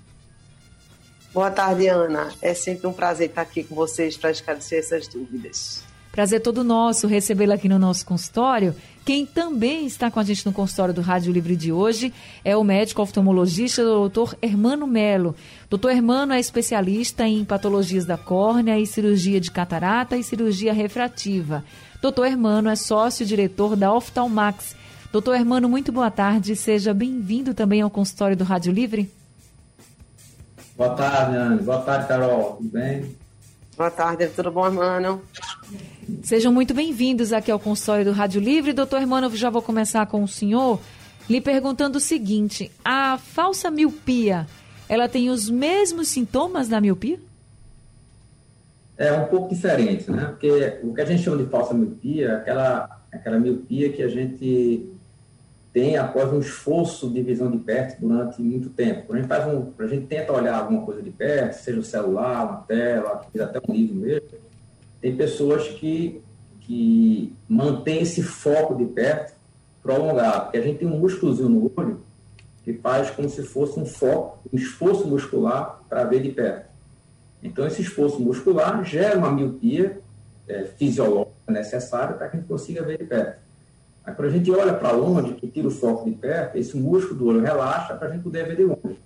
Boa 1.33 1.51
tarde, 1.51 1.87
Ana. 1.89 2.31
É 2.43 2.53
sempre 2.53 2.87
um 2.87 2.93
prazer 2.93 3.31
estar 3.31 3.43
aqui 3.43 3.65
com 3.65 3.75
vocês 3.75 4.17
para 4.17 4.31
esclarecer 4.31 4.81
essas 4.81 5.09
dúvidas. 5.09 5.83
Prazer 6.13 6.43
todo 6.43 6.63
nosso 6.63 7.07
recebê-la 7.07 7.55
aqui 7.55 7.71
no 7.71 7.79
nosso 7.79 8.05
consultório. 8.05 8.75
Quem 9.03 9.25
também 9.25 9.87
está 9.87 10.11
com 10.11 10.21
a 10.21 10.23
gente 10.23 10.45
no 10.45 10.53
consultório 10.53 10.93
do 10.93 11.01
Rádio 11.01 11.33
Livre 11.33 11.57
de 11.57 11.73
hoje 11.73 12.13
é 12.45 12.55
o 12.55 12.63
médico 12.63 13.01
oftalmologista 13.01 13.83
doutor 13.83 14.37
Hermano 14.43 14.87
Melo. 14.87 15.35
Doutor 15.71 15.91
Hermano 15.91 16.35
é 16.35 16.39
especialista 16.39 17.27
em 17.27 17.47
patologias 17.47 18.05
da 18.05 18.19
córnea 18.19 18.79
e 18.79 18.87
cirurgia 18.87 19.41
de 19.41 19.51
catarata 19.51 20.19
e 20.19 20.23
cirurgia 20.23 20.75
refrativa. 20.75 21.65
Doutor 22.03 22.27
Hermano 22.27 22.69
é 22.69 22.77
sócio-diretor 22.77 23.75
da 23.75 23.91
Oftalmax. 23.91 24.77
Doutor 25.11 25.35
Hermano, 25.35 25.67
muito 25.67 25.91
boa 25.91 26.11
tarde. 26.11 26.55
Seja 26.55 26.93
bem-vindo 26.93 27.55
também 27.55 27.81
ao 27.81 27.89
consultório 27.89 28.37
do 28.37 28.45
Rádio 28.45 28.71
Livre. 28.71 29.11
Boa 30.77 30.95
tarde, 30.95 31.37
Anne. 31.37 31.63
Boa 31.63 31.83
tarde, 31.83 32.09
Carol. 32.09 32.57
Tudo 32.57 32.69
bem? 32.71 33.15
Boa 33.77 33.91
tarde, 33.91 34.29
tudo 34.29 34.51
bom, 34.51 34.67
irmão? 34.67 35.21
Sejam 36.23 36.53
muito 36.53 36.73
bem-vindos 36.73 37.33
aqui 37.33 37.51
ao 37.51 37.59
consultório 37.59 38.07
do 38.07 38.13
Rádio 38.13 38.41
Livre. 38.41 38.73
Doutor 38.73 39.01
Hermano, 39.01 39.35
já 39.37 39.51
vou 39.51 39.61
começar 39.61 40.07
com 40.07 40.23
o 40.23 40.29
senhor 40.29 40.81
lhe 41.29 41.41
perguntando 41.41 41.99
o 41.99 42.01
seguinte: 42.01 42.71
a 42.85 43.19
falsa 43.19 43.71
miopia, 43.71 44.47
ela 44.89 45.09
tem 45.09 45.29
os 45.29 45.51
mesmos 45.51 46.09
sintomas 46.09 46.69
da 46.69 46.81
miopia? 46.81 47.19
É 48.97 49.13
um 49.13 49.27
pouco 49.27 49.55
diferente, 49.55 50.11
né? 50.11 50.27
Porque 50.27 50.79
o 50.83 50.95
que 50.95 51.01
a 51.01 51.05
gente 51.05 51.23
chama 51.23 51.39
de 51.39 51.51
falsa 51.51 51.75
miopia 51.75 52.29
é 52.29 52.35
aquela, 52.37 53.01
aquela 53.13 53.39
miopia 53.39 53.93
que 53.93 54.03
a 54.03 54.09
gente 54.09 54.92
tem 55.73 55.97
após 55.97 56.31
um 56.33 56.39
esforço 56.39 57.09
de 57.09 57.23
visão 57.23 57.51
de 57.51 57.59
perto 57.59 57.99
durante 58.01 58.43
muito 58.43 58.69
tempo. 58.71 59.07
Quando 59.07 59.19
a 59.19 59.21
gente, 59.23 59.29
faz 59.29 59.47
um, 59.47 59.73
a 59.79 59.87
gente 59.87 60.07
tenta 60.07 60.33
olhar 60.33 60.59
alguma 60.59 60.83
coisa 60.83 61.03
de 61.03 61.11
perto, 61.11 61.55
seja 61.55 61.81
o 61.81 61.85
celular, 61.85 62.45
uma 62.45 62.57
tela, 62.63 63.23
até 63.41 63.61
um 63.67 63.73
livro 63.73 63.95
mesmo, 63.97 64.29
tem 65.01 65.17
pessoas 65.17 65.67
que, 65.69 66.21
que 66.61 67.35
mantêm 67.49 68.03
esse 68.03 68.23
foco 68.23 68.75
de 68.75 68.85
perto 68.85 69.35
prolongado, 69.83 70.45
porque 70.45 70.59
a 70.59 70.63
gente 70.63 70.79
tem 70.79 70.89
um 70.89 70.99
músculozinho 70.99 71.49
no 71.49 71.73
olho 71.75 72.01
que 72.63 72.75
faz 72.75 73.11
como 73.11 73.29
se 73.29 73.43
fosse 73.43 73.81
um 73.81 73.85
foco, 73.85 74.39
um 74.53 74.57
esforço 74.57 75.07
muscular 75.09 75.81
para 75.89 76.05
ver 76.05 76.23
de 76.23 76.31
perto. 76.31 76.71
Então, 77.43 77.67
esse 77.67 77.83
esforço 77.83 78.21
muscular 78.21 78.85
gera 78.85 79.19
uma 79.19 79.33
miopia 79.33 79.99
é, 80.47 80.63
fisiológica 80.63 81.33
necessária 81.49 82.15
para 82.15 82.29
que 82.29 82.37
a 82.37 82.39
gente 82.39 82.49
consiga 82.49 82.85
ver 82.85 82.99
de 82.99 83.05
perto. 83.05 83.41
Aí, 84.05 84.15
quando 84.15 84.29
a 84.29 84.33
gente 84.33 84.51
olha 84.51 84.75
para 84.75 84.91
longe, 84.91 85.35
que 85.35 85.47
tira 85.47 85.69
o 85.69 85.71
foco 85.71 86.05
de 86.05 86.17
perto, 86.17 86.57
esse 86.59 86.77
músculo 86.77 87.19
do 87.19 87.27
olho 87.27 87.41
relaxa 87.41 87.95
para 87.95 88.09
a 88.09 88.11
gente 88.11 88.23
poder 88.23 88.47
ver 88.47 88.57
de 88.57 88.65
longe. 88.65 88.99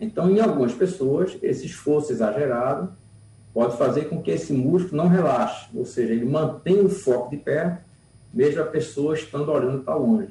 Então, 0.00 0.30
em 0.30 0.40
algumas 0.40 0.72
pessoas, 0.72 1.36
esse 1.42 1.66
esforço 1.66 2.12
exagerado 2.12 2.92
pode 3.52 3.76
fazer 3.76 4.04
com 4.04 4.22
que 4.22 4.30
esse 4.30 4.52
músculo 4.52 5.02
não 5.02 5.08
relaxe, 5.08 5.66
ou 5.74 5.84
seja, 5.84 6.12
ele 6.12 6.24
mantém 6.24 6.80
o 6.80 6.88
foco 6.88 7.30
de 7.30 7.36
perto, 7.36 7.82
mesmo 8.32 8.62
a 8.62 8.66
pessoa 8.66 9.14
estando 9.14 9.50
olhando 9.50 9.82
para 9.82 9.96
longe. 9.96 10.30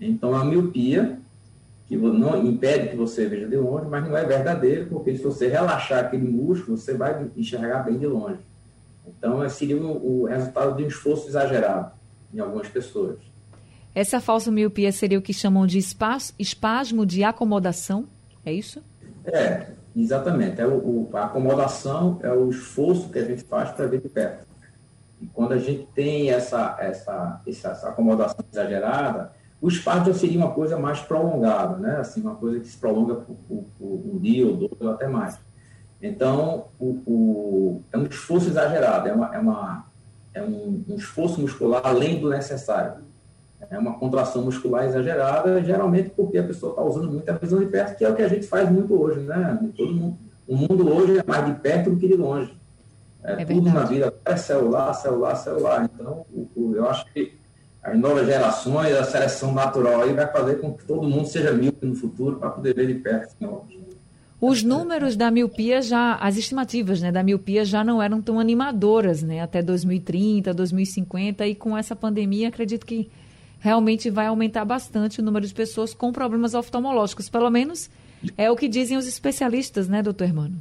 Então, 0.00 0.32
a 0.34 0.44
miopia, 0.44 1.18
que 1.88 1.96
não 1.96 2.40
impede 2.46 2.90
que 2.90 2.96
você 2.96 3.26
veja 3.26 3.48
de 3.48 3.56
longe, 3.56 3.86
mas 3.90 4.08
não 4.08 4.16
é 4.16 4.24
verdadeiro, 4.24 4.86
porque 4.86 5.16
se 5.16 5.22
você 5.22 5.48
relaxar 5.48 6.04
aquele 6.04 6.26
músculo, 6.26 6.78
você 6.78 6.94
vai 6.94 7.26
enxergar 7.36 7.80
bem 7.80 7.98
de 7.98 8.06
longe. 8.06 8.38
Então, 9.06 9.46
seria 9.50 9.76
o 9.76 10.24
resultado 10.24 10.76
de 10.76 10.84
um 10.84 10.88
esforço 10.88 11.28
exagerado 11.28 11.90
em 12.34 12.40
algumas 12.40 12.68
pessoas. 12.68 13.18
Essa 13.94 14.20
falsa 14.20 14.50
miopia 14.50 14.90
seria 14.90 15.18
o 15.18 15.22
que 15.22 15.32
chamam 15.32 15.66
de 15.66 15.78
espasmo 15.78 17.06
de 17.06 17.22
acomodação, 17.22 18.08
é 18.44 18.52
isso? 18.52 18.82
É, 19.24 19.68
exatamente. 19.96 20.60
É 20.60 20.66
o, 20.66 20.74
o, 20.74 21.10
a 21.14 21.26
acomodação 21.26 22.18
é 22.22 22.32
o 22.32 22.50
esforço 22.50 23.08
que 23.08 23.18
a 23.18 23.24
gente 23.24 23.44
faz 23.44 23.70
para 23.70 23.86
ver 23.86 24.00
de 24.00 24.08
perto. 24.08 24.46
E 25.20 25.26
quando 25.26 25.52
a 25.52 25.58
gente 25.58 25.86
tem 25.94 26.30
essa, 26.30 26.76
essa, 26.80 27.40
essa, 27.46 27.88
acomodação 27.88 28.44
exagerada, 28.52 29.32
o 29.60 29.68
espasmo 29.68 30.06
já 30.06 30.14
seria 30.14 30.38
uma 30.38 30.50
coisa 30.50 30.76
mais 30.76 30.98
prolongada, 30.98 31.76
né? 31.76 31.98
Assim, 31.98 32.20
uma 32.20 32.34
coisa 32.34 32.58
que 32.58 32.66
se 32.66 32.76
prolonga 32.76 33.14
por, 33.14 33.36
por, 33.48 33.64
por 33.78 33.86
um 33.86 34.18
dia 34.18 34.46
ou 34.46 34.56
dois 34.56 34.72
ou 34.80 34.90
até 34.90 35.06
mais. 35.06 35.38
Então, 36.02 36.66
o, 36.78 37.00
o, 37.06 37.82
é 37.92 37.96
um 37.96 38.04
esforço 38.04 38.48
exagerado, 38.48 39.08
é 39.08 39.12
uma, 39.12 39.34
é 39.34 39.38
uma 39.38 39.86
é 40.34 40.42
um, 40.42 40.84
um 40.88 40.96
esforço 40.96 41.40
muscular 41.40 41.82
além 41.84 42.20
do 42.20 42.28
necessário. 42.28 43.04
É 43.70 43.78
uma 43.78 43.94
contração 43.94 44.42
muscular 44.42 44.84
exagerada, 44.84 45.62
geralmente 45.64 46.10
porque 46.10 46.36
a 46.36 46.42
pessoa 46.42 46.70
está 46.70 46.82
usando 46.82 47.10
muita 47.10 47.32
visão 47.32 47.58
de 47.58 47.66
perto, 47.66 47.96
que 47.96 48.04
é 48.04 48.10
o 48.10 48.14
que 48.14 48.22
a 48.22 48.28
gente 48.28 48.46
faz 48.46 48.70
muito 48.70 49.00
hoje, 49.00 49.20
né? 49.20 49.58
Todo 49.76 49.94
mundo, 49.94 50.18
o 50.46 50.56
mundo 50.56 50.92
hoje 50.92 51.18
é 51.18 51.24
mais 51.26 51.46
de 51.46 51.54
perto 51.60 51.90
do 51.90 51.96
que 51.96 52.08
de 52.08 52.14
longe. 52.14 52.54
É, 53.22 53.40
é 53.40 53.44
tudo 53.44 53.70
na 53.70 53.84
vida 53.84 54.12
é 54.24 54.36
celular, 54.36 54.92
celular, 54.92 55.34
celular. 55.36 55.90
Então, 55.94 56.26
o, 56.30 56.50
o, 56.54 56.76
eu 56.76 56.86
acho 56.86 57.06
que 57.06 57.38
as 57.82 57.98
novas 57.98 58.26
gerações, 58.26 58.94
a 58.94 59.04
seleção 59.04 59.52
natural 59.52 60.02
aí 60.02 60.12
vai 60.12 60.26
fazer 60.30 60.56
com 60.56 60.74
que 60.74 60.84
todo 60.84 61.08
mundo 61.08 61.26
seja 61.26 61.52
míope 61.52 61.86
no 61.86 61.94
futuro 61.94 62.36
para 62.36 62.50
poder 62.50 62.74
ver 62.74 62.86
de 62.86 62.94
perto. 62.94 63.24
Assim, 63.24 63.46
os 64.46 64.62
números 64.62 65.16
da 65.16 65.30
miopia 65.30 65.80
já, 65.80 66.16
as 66.16 66.36
estimativas 66.36 67.00
né, 67.00 67.10
da 67.10 67.22
miopia 67.22 67.64
já 67.64 67.82
não 67.82 68.02
eram 68.02 68.20
tão 68.20 68.38
animadoras, 68.38 69.22
né? 69.22 69.40
Até 69.40 69.62
2030, 69.62 70.52
2050, 70.52 71.46
e 71.46 71.54
com 71.54 71.76
essa 71.76 71.96
pandemia, 71.96 72.48
acredito 72.48 72.84
que 72.84 73.10
realmente 73.58 74.10
vai 74.10 74.26
aumentar 74.26 74.66
bastante 74.66 75.20
o 75.20 75.22
número 75.22 75.46
de 75.46 75.54
pessoas 75.54 75.94
com 75.94 76.12
problemas 76.12 76.52
oftalmológicos. 76.52 77.30
Pelo 77.30 77.48
menos 77.48 77.88
é 78.36 78.50
o 78.50 78.56
que 78.56 78.68
dizem 78.68 78.98
os 78.98 79.06
especialistas, 79.06 79.88
né, 79.88 80.02
doutor 80.02 80.24
Hermano? 80.24 80.58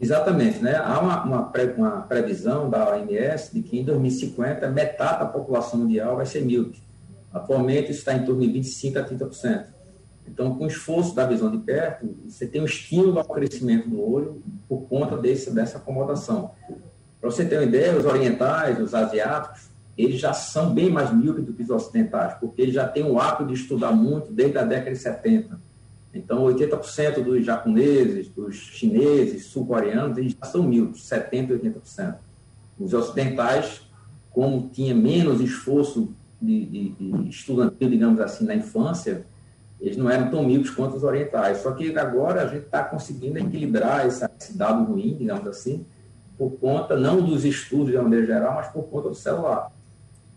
Exatamente, 0.00 0.60
né? 0.60 0.76
Há 0.76 0.98
uma, 1.00 1.24
uma, 1.24 1.52
uma 1.76 2.00
previsão 2.00 2.70
da 2.70 2.88
OMS 2.88 3.52
de 3.52 3.60
que 3.60 3.78
em 3.78 3.84
2050 3.84 4.70
metade 4.70 5.18
da 5.18 5.26
população 5.26 5.80
mundial 5.80 6.16
vai 6.16 6.24
ser 6.24 6.40
míope. 6.40 6.82
Atualmente 7.30 7.90
está 7.90 8.14
em 8.14 8.24
torno 8.24 8.40
de 8.40 8.58
25% 8.58 8.96
a 8.96 9.04
30%. 9.04 9.79
Então, 10.30 10.54
com 10.54 10.64
o 10.64 10.68
esforço 10.68 11.14
da 11.14 11.26
visão 11.26 11.50
de 11.50 11.58
perto, 11.58 12.08
você 12.26 12.46
tem 12.46 12.60
um 12.60 12.64
estímulo 12.64 13.18
ao 13.18 13.24
crescimento 13.24 13.88
do 13.88 14.00
olho 14.00 14.40
por 14.68 14.82
conta 14.82 15.16
desse, 15.16 15.50
dessa 15.50 15.78
acomodação. 15.78 16.52
Para 17.20 17.30
você 17.30 17.44
ter 17.44 17.56
uma 17.56 17.64
ideia, 17.64 17.98
os 17.98 18.04
orientais, 18.04 18.80
os 18.80 18.94
asiáticos, 18.94 19.68
eles 19.98 20.20
já 20.20 20.32
são 20.32 20.72
bem 20.72 20.88
mais 20.88 21.12
míopes 21.12 21.44
do 21.44 21.52
que 21.52 21.62
os 21.62 21.70
ocidentais, 21.70 22.34
porque 22.34 22.62
eles 22.62 22.74
já 22.74 22.86
têm 22.86 23.02
o 23.02 23.18
hábito 23.18 23.46
de 23.46 23.54
estudar 23.54 23.90
muito 23.90 24.32
desde 24.32 24.56
a 24.56 24.64
década 24.64 24.92
de 24.92 24.98
70. 24.98 25.60
Então, 26.14 26.44
80% 26.44 27.22
dos 27.22 27.44
japoneses, 27.44 28.28
dos 28.28 28.56
chineses, 28.56 29.46
sul-coreanos, 29.46 30.16
eles 30.16 30.34
já 30.40 30.46
são 30.46 30.62
míopes, 30.62 31.02
70% 31.02 31.60
80%. 31.60 32.14
Os 32.78 32.94
ocidentais, 32.94 33.82
como 34.30 34.70
tinha 34.72 34.94
menos 34.94 35.40
esforço 35.40 36.14
de, 36.40 36.64
de, 36.64 36.88
de 36.90 37.28
estudantil, 37.28 37.90
digamos 37.90 38.20
assim, 38.20 38.44
na 38.44 38.54
infância, 38.54 39.26
eles 39.80 39.96
não 39.96 40.10
eram 40.10 40.30
tão 40.30 40.44
míopes 40.44 40.70
quanto 40.70 40.96
os 40.96 41.02
orientais. 41.02 41.58
Só 41.58 41.72
que 41.72 41.96
agora 41.98 42.42
a 42.42 42.46
gente 42.46 42.66
está 42.66 42.84
conseguindo 42.84 43.38
equilibrar 43.38 44.06
esse, 44.06 44.24
esse, 44.38 44.56
dado 44.56 44.84
ruim, 44.84 45.16
digamos 45.16 45.46
assim, 45.46 45.84
por 46.36 46.50
conta 46.58 46.96
não 46.96 47.22
dos 47.22 47.44
estudos 47.44 47.88
de 47.88 47.96
uma 47.96 48.04
maneira 48.04 48.26
geral, 48.26 48.54
mas 48.56 48.68
por 48.68 48.84
conta 48.84 49.08
do 49.08 49.14
celular. 49.14 49.72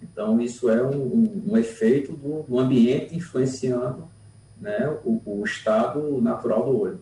Então, 0.02 0.40
isso 0.42 0.70
é 0.70 0.82
um, 0.82 0.96
um, 0.96 1.44
um 1.52 1.58
efeito 1.58 2.14
do, 2.14 2.44
do, 2.44 2.60
ambiente 2.60 3.16
influenciando 3.16 4.08
né, 4.60 4.94
o, 5.04 5.22
o 5.26 5.44
estado 5.46 6.22
natural 6.22 6.66
do 6.66 6.80
olho. 6.80 7.00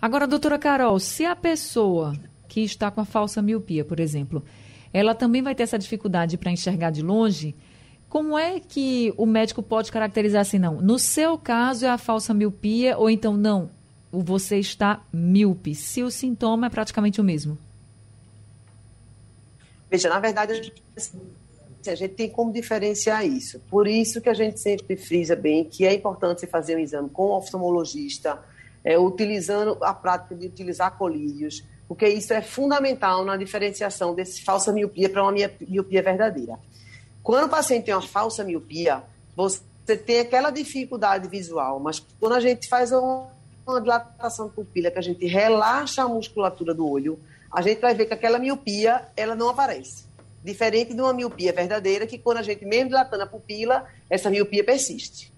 Agora, 0.00 0.26
doutora 0.26 0.58
Carol, 0.58 0.98
se 0.98 1.24
a 1.24 1.34
pessoa 1.34 2.14
que 2.46 2.60
está 2.60 2.90
com 2.90 3.00
a 3.00 3.04
falsa 3.04 3.42
miopia, 3.42 3.84
por 3.84 3.98
exemplo, 3.98 4.42
ela 4.92 5.14
também 5.14 5.42
vai 5.42 5.54
ter 5.54 5.64
essa 5.64 5.78
dificuldade 5.78 6.36
para 6.38 6.50
enxergar 6.50 6.90
de 6.90 7.02
longe. 7.02 7.54
Como 8.08 8.38
é 8.38 8.58
que 8.58 9.12
o 9.16 9.26
médico 9.26 9.62
pode 9.62 9.92
caracterizar 9.92 10.40
assim, 10.40 10.58
não? 10.58 10.80
No 10.80 10.98
seu 10.98 11.36
caso 11.36 11.84
é 11.84 11.90
a 11.90 11.98
falsa 11.98 12.32
miopia 12.32 12.96
ou 12.96 13.10
então 13.10 13.36
não, 13.36 13.70
você 14.10 14.58
está 14.58 15.02
míope, 15.12 15.74
se 15.74 16.02
o 16.02 16.10
sintoma 16.10 16.68
é 16.68 16.70
praticamente 16.70 17.20
o 17.20 17.24
mesmo? 17.24 17.58
Veja, 19.90 20.08
na 20.08 20.18
verdade, 20.18 20.72
a 21.86 21.94
gente 21.94 22.14
tem 22.14 22.28
como 22.28 22.52
diferenciar 22.52 23.26
isso. 23.26 23.60
Por 23.70 23.86
isso 23.86 24.20
que 24.20 24.28
a 24.28 24.34
gente 24.34 24.58
sempre 24.60 24.96
frisa 24.96 25.36
bem 25.36 25.64
que 25.64 25.86
é 25.86 25.94
importante 25.94 26.40
você 26.40 26.46
fazer 26.46 26.76
um 26.76 26.78
exame 26.78 27.08
com 27.10 27.24
o 27.24 27.36
oftalmologista, 27.36 28.38
é, 28.84 28.98
utilizando 28.98 29.76
a 29.82 29.92
prática 29.92 30.34
de 30.34 30.46
utilizar 30.46 30.96
colírios, 30.96 31.64
porque 31.86 32.06
isso 32.06 32.32
é 32.32 32.42
fundamental 32.42 33.24
na 33.24 33.36
diferenciação 33.36 34.14
desse 34.14 34.42
falsa 34.42 34.72
miopia 34.72 35.08
para 35.08 35.22
uma 35.22 35.32
miopia 35.32 36.02
verdadeira. 36.02 36.58
Quando 37.28 37.44
o 37.44 37.48
paciente 37.50 37.84
tem 37.84 37.92
uma 37.92 38.00
falsa 38.00 38.42
miopia, 38.42 39.02
você 39.36 39.60
tem 39.98 40.20
aquela 40.20 40.50
dificuldade 40.50 41.28
visual, 41.28 41.78
mas 41.78 42.02
quando 42.18 42.32
a 42.32 42.40
gente 42.40 42.66
faz 42.66 42.90
uma 42.90 43.28
dilatação 43.82 44.48
de 44.48 44.54
pupila, 44.54 44.90
que 44.90 44.98
a 44.98 45.02
gente 45.02 45.26
relaxa 45.26 46.04
a 46.04 46.08
musculatura 46.08 46.72
do 46.72 46.88
olho, 46.88 47.20
a 47.52 47.60
gente 47.60 47.82
vai 47.82 47.92
ver 47.94 48.06
que 48.06 48.14
aquela 48.14 48.38
miopia, 48.38 49.08
ela 49.14 49.34
não 49.34 49.50
aparece. 49.50 50.06
Diferente 50.42 50.94
de 50.94 51.02
uma 51.02 51.12
miopia 51.12 51.52
verdadeira, 51.52 52.06
que 52.06 52.16
quando 52.16 52.38
a 52.38 52.42
gente 52.42 52.64
mesmo 52.64 52.88
dilatando 52.88 53.24
a 53.24 53.26
pupila, 53.26 53.84
essa 54.08 54.30
miopia 54.30 54.64
persiste. 54.64 55.30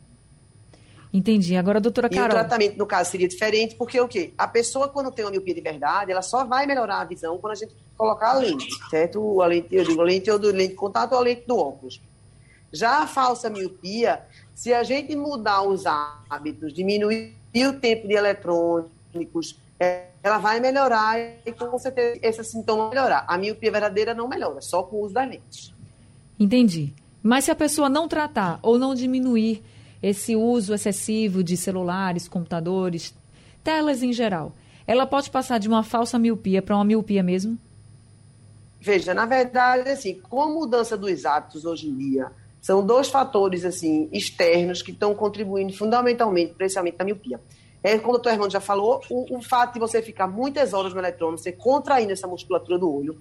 Entendi. 1.12 1.56
Agora, 1.56 1.80
doutora 1.80 2.08
Carol... 2.08 2.24
E 2.24 2.28
o 2.28 2.30
tratamento, 2.30 2.78
no 2.78 2.86
caso, 2.86 3.10
seria 3.10 3.26
diferente, 3.26 3.74
porque 3.74 4.00
o 4.00 4.06
quê? 4.06 4.32
A 4.38 4.46
pessoa, 4.46 4.88
quando 4.88 5.10
tem 5.10 5.24
uma 5.24 5.30
miopia 5.32 5.54
de 5.54 5.60
verdade, 5.60 6.12
ela 6.12 6.22
só 6.22 6.44
vai 6.44 6.66
melhorar 6.66 7.00
a 7.00 7.04
visão 7.04 7.36
quando 7.38 7.52
a 7.52 7.56
gente 7.56 7.74
colocar 7.96 8.30
a 8.30 8.34
lente, 8.34 8.68
certo? 8.88 9.42
A 9.42 9.46
lente, 9.46 9.74
eu 9.74 9.84
digo, 9.84 10.00
a 10.00 10.04
lente 10.04 10.30
ou 10.30 10.38
do 10.38 10.52
lente 10.52 10.70
de 10.70 10.76
contato 10.76 11.12
ou 11.12 11.18
a 11.18 11.22
lente 11.22 11.42
do 11.46 11.56
óculos. 11.56 12.00
Já 12.72 13.02
a 13.02 13.06
falsa 13.06 13.50
miopia, 13.50 14.22
se 14.54 14.72
a 14.72 14.84
gente 14.84 15.16
mudar 15.16 15.62
os 15.62 15.84
hábitos, 15.86 16.72
diminuir 16.72 17.34
o 17.56 17.72
tempo 17.72 18.06
de 18.06 18.14
eletrônicos, 18.14 19.58
é, 19.80 20.10
ela 20.22 20.38
vai 20.38 20.60
melhorar 20.60 21.18
e 21.18 21.52
com 21.52 21.76
certeza 21.78 22.20
esse 22.22 22.44
sintoma 22.44 22.84
vai 22.84 22.94
melhorar. 22.94 23.24
A 23.26 23.36
miopia 23.36 23.72
verdadeira 23.72 24.14
não 24.14 24.28
melhora, 24.28 24.60
só 24.60 24.84
com 24.84 24.96
o 24.96 25.04
uso 25.04 25.14
das 25.14 25.28
lentes. 25.28 25.74
Entendi. 26.38 26.94
Mas 27.20 27.44
se 27.44 27.50
a 27.50 27.56
pessoa 27.56 27.88
não 27.88 28.06
tratar 28.06 28.60
ou 28.62 28.78
não 28.78 28.94
diminuir 28.94 29.62
esse 30.02 30.34
uso 30.34 30.74
excessivo 30.74 31.44
de 31.44 31.56
celulares, 31.56 32.28
computadores, 32.28 33.14
telas 33.62 34.02
em 34.02 34.12
geral, 34.12 34.52
ela 34.86 35.06
pode 35.06 35.30
passar 35.30 35.58
de 35.58 35.68
uma 35.68 35.82
falsa 35.82 36.18
miopia 36.18 36.62
para 36.62 36.74
uma 36.74 36.84
miopia 36.84 37.22
mesmo? 37.22 37.58
Veja, 38.80 39.12
na 39.12 39.26
verdade, 39.26 39.90
assim, 39.90 40.14
com 40.14 40.40
a 40.40 40.48
mudança 40.48 40.96
dos 40.96 41.26
hábitos 41.26 41.64
hoje 41.64 41.88
em 41.88 41.96
dia, 41.96 42.32
são 42.60 42.84
dois 42.84 43.08
fatores 43.08 43.64
assim 43.64 44.08
externos 44.12 44.82
que 44.82 44.90
estão 44.90 45.14
contribuindo 45.14 45.72
fundamentalmente 45.72 46.54
para 46.54 46.66
esse 46.66 46.78
aumento 46.78 46.96
da 46.96 47.04
miopia. 47.04 47.40
É, 47.82 47.98
como 47.98 48.10
o 48.10 48.12
doutor 48.12 48.32
Hermano 48.32 48.50
já 48.50 48.60
falou, 48.60 49.00
o, 49.08 49.38
o, 49.38 49.42
fato 49.42 49.74
de 49.74 49.80
você 49.80 50.02
ficar 50.02 50.26
muitas 50.26 50.74
horas 50.74 50.92
no 50.92 51.00
eletrônico, 51.00 51.42
você 51.42 51.52
contraindo 51.52 52.12
essa 52.12 52.26
musculatura 52.26 52.78
do 52.78 52.92
olho. 52.92 53.18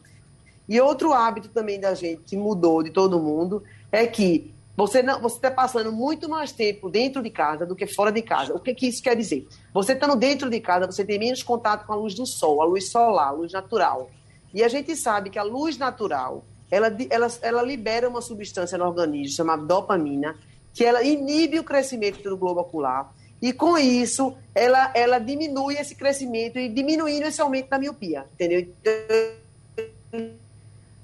E 0.68 0.80
outro 0.82 1.14
hábito 1.14 1.48
também 1.50 1.80
da 1.80 1.94
gente 1.94 2.24
que 2.24 2.36
mudou 2.36 2.84
de 2.84 2.92
todo 2.92 3.20
mundo 3.20 3.64
é 3.92 4.06
que 4.06 4.54
você 4.80 5.04
não, 5.04 5.20
você 5.20 5.36
está 5.36 5.52
passando 5.52 5.92
muito 5.92 6.30
mais 6.30 6.54
tempo 6.54 6.90
dentro 6.90 7.22
de 7.22 7.30
casa 7.30 7.66
do 7.66 7.76
que 7.76 7.86
fora 7.86 8.14
de 8.14 8.22
casa. 8.22 8.54
O 8.54 8.60
que, 8.62 8.74
que 8.74 8.88
isso 8.88 9.04
quer 9.04 9.14
dizer? 9.14 9.46
Você 9.74 9.92
estando 9.92 10.16
dentro 10.16 10.50
de 10.50 10.58
casa, 10.62 10.86
você 10.86 11.04
tem 11.04 11.20
menos 11.20 11.44
contato 11.44 11.86
com 11.86 11.92
a 11.92 11.98
luz 11.98 12.16
do 12.16 12.26
sol, 12.26 12.62
a 12.62 12.66
luz 12.66 12.90
solar, 12.90 13.28
a 13.28 13.32
luz 13.32 13.52
natural. 13.52 14.10
E 14.54 14.64
a 14.64 14.70
gente 14.70 14.96
sabe 14.96 15.30
que 15.30 15.38
a 15.38 15.44
luz 15.44 15.78
natural, 15.78 16.46
ela, 16.72 16.96
ela, 17.10 17.28
ela 17.42 17.62
libera 17.62 18.08
uma 18.08 18.22
substância 18.22 18.78
no 18.78 18.86
organismo 18.86 19.36
chamada 19.36 19.64
dopamina, 19.64 20.38
que 20.74 20.86
ela 20.86 21.04
inibe 21.04 21.60
o 21.60 21.64
crescimento 21.66 22.24
do 22.24 22.38
globo 22.38 22.62
ocular. 22.62 23.14
E 23.42 23.52
com 23.52 23.78
isso, 23.78 24.34
ela, 24.56 24.94
ela 24.96 25.20
diminui 25.20 25.76
esse 25.76 25.94
crescimento 25.94 26.58
e 26.58 26.70
diminuindo 26.70 27.26
esse 27.26 27.42
aumento 27.42 27.68
da 27.68 27.78
miopia, 27.78 28.26
entendeu? 28.34 28.74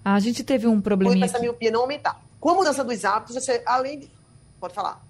A 0.05 0.19
gente 0.21 0.45
teve 0.45 0.65
um 0.65 0.79
probleminha. 0.79 1.25
Essa 1.25 1.39
miopia 1.39 1.71
não 1.71 1.81
aumentar. 1.81 2.24
Com 2.45 2.51
a 2.51 2.53
mudança 2.53 2.83
dos 2.83 3.03
hábitos, 3.03 3.33
você, 3.33 3.63
além 3.65 4.01
de... 4.01 4.09
Pode 4.59 4.71
falar. 4.71 5.03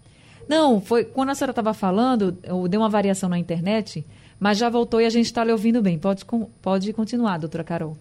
Não, 0.47 0.79
foi 0.79 1.03
quando 1.03 1.31
a 1.31 1.35
senhora 1.35 1.51
estava 1.51 1.73
falando, 1.73 2.31
deu 2.69 2.79
uma 2.79 2.87
variação 2.87 3.27
na 3.27 3.37
internet, 3.37 4.07
mas 4.39 4.57
já 4.57 4.69
voltou 4.69 5.01
e 5.01 5.05
a 5.05 5.09
gente 5.09 5.25
está 5.25 5.43
lhe 5.43 5.51
ouvindo 5.51 5.81
bem. 5.81 5.99
Pode, 5.99 6.25
pode 6.61 6.93
continuar, 6.93 7.37
doutora 7.37 7.61
Carol. 7.61 7.97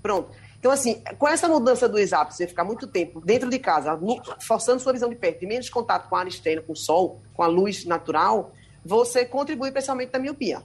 Pronto. 0.00 0.30
Então, 0.56 0.70
assim, 0.70 1.02
com 1.18 1.26
essa 1.26 1.48
mudança 1.48 1.88
dos 1.88 2.12
hábitos, 2.12 2.36
você 2.36 2.46
ficar 2.46 2.62
muito 2.62 2.86
tempo 2.86 3.20
dentro 3.20 3.50
de 3.50 3.58
casa, 3.58 3.98
forçando 4.38 4.80
sua 4.80 4.92
visão 4.92 5.08
de 5.08 5.16
perto, 5.16 5.42
e 5.42 5.48
menos 5.48 5.68
contato 5.68 6.08
com 6.08 6.14
a 6.14 6.20
área 6.20 6.30
externa, 6.30 6.62
com 6.62 6.74
o 6.74 6.76
sol, 6.76 7.20
com 7.34 7.42
a 7.42 7.48
luz 7.48 7.84
natural, 7.86 8.52
você 8.84 9.24
contribui 9.24 9.72
para 9.72 9.80
esse 9.80 9.90
aumento 9.90 10.12
da 10.12 10.18
miopia. 10.20 10.62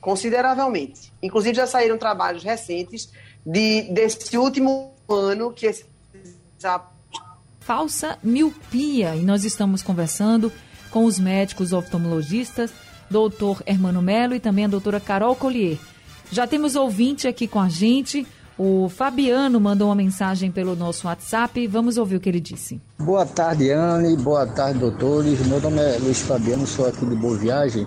Consideravelmente. 0.00 1.12
Inclusive, 1.22 1.54
já 1.54 1.66
saíram 1.68 1.96
trabalhos 1.96 2.42
recentes 2.42 3.08
de, 3.46 3.82
desse 3.82 4.36
último 4.36 4.96
ano 5.08 5.52
que 5.52 5.66
esse 5.66 5.94
Falsa 7.60 8.18
miopia. 8.22 9.16
E 9.16 9.22
nós 9.22 9.44
estamos 9.44 9.82
conversando 9.82 10.52
com 10.90 11.04
os 11.04 11.18
médicos 11.18 11.72
oftalmologistas, 11.72 12.72
doutor 13.10 13.62
Hermano 13.66 14.00
Melo 14.00 14.34
e 14.34 14.40
também 14.40 14.64
a 14.64 14.68
doutora 14.68 15.00
Carol 15.00 15.34
Collier. 15.34 15.78
Já 16.30 16.46
temos 16.46 16.74
ouvinte 16.74 17.28
aqui 17.28 17.46
com 17.46 17.60
a 17.60 17.68
gente. 17.68 18.26
O 18.58 18.88
Fabiano 18.88 19.60
mandou 19.60 19.88
uma 19.88 19.94
mensagem 19.94 20.50
pelo 20.50 20.74
nosso 20.74 21.06
WhatsApp. 21.06 21.66
Vamos 21.66 21.98
ouvir 21.98 22.16
o 22.16 22.20
que 22.20 22.28
ele 22.28 22.40
disse. 22.40 22.80
Boa 22.98 23.26
tarde, 23.26 23.70
Anne. 23.70 24.16
Boa 24.16 24.46
tarde, 24.46 24.78
doutores. 24.78 25.46
Meu 25.46 25.60
nome 25.60 25.78
é 25.78 25.98
Luiz 25.98 26.22
Fabiano, 26.22 26.66
sou 26.66 26.86
aqui 26.86 27.04
de 27.04 27.14
Boa 27.16 27.36
Viagem. 27.36 27.86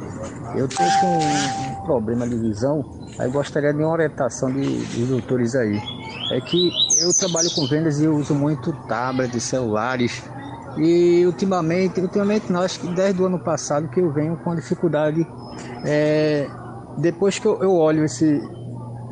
Eu 0.56 0.68
tenho 0.68 0.90
um, 0.90 1.86
problema 1.86 2.28
de 2.28 2.38
visão, 2.38 2.86
aí 3.18 3.30
gostaria 3.32 3.74
de 3.74 3.80
uma 3.80 3.92
orientação 3.92 4.52
de, 4.54 4.86
de 4.86 5.06
doutores 5.06 5.56
aí. 5.56 5.82
É 6.30 6.40
que 6.40 6.72
eu 6.96 7.14
trabalho 7.14 7.50
com 7.50 7.66
vendas 7.66 8.00
e 8.00 8.06
eu 8.06 8.16
uso 8.16 8.36
muito 8.36 8.72
tablets, 8.88 9.44
celulares. 9.44 10.24
E 10.78 11.26
ultimamente, 11.26 12.00
ultimamente 12.00 12.52
não, 12.52 12.62
acho 12.62 12.80
que 12.80 12.88
desde 12.88 13.22
o 13.22 13.26
ano 13.26 13.40
passado 13.40 13.88
que 13.88 14.00
eu 14.00 14.12
venho 14.12 14.38
com 14.38 14.56
dificuldade. 14.56 15.26
É, 15.84 16.48
depois 16.98 17.40
que 17.40 17.48
eu, 17.48 17.58
eu 17.62 17.74
olho 17.74 18.06
esse, 18.06 18.42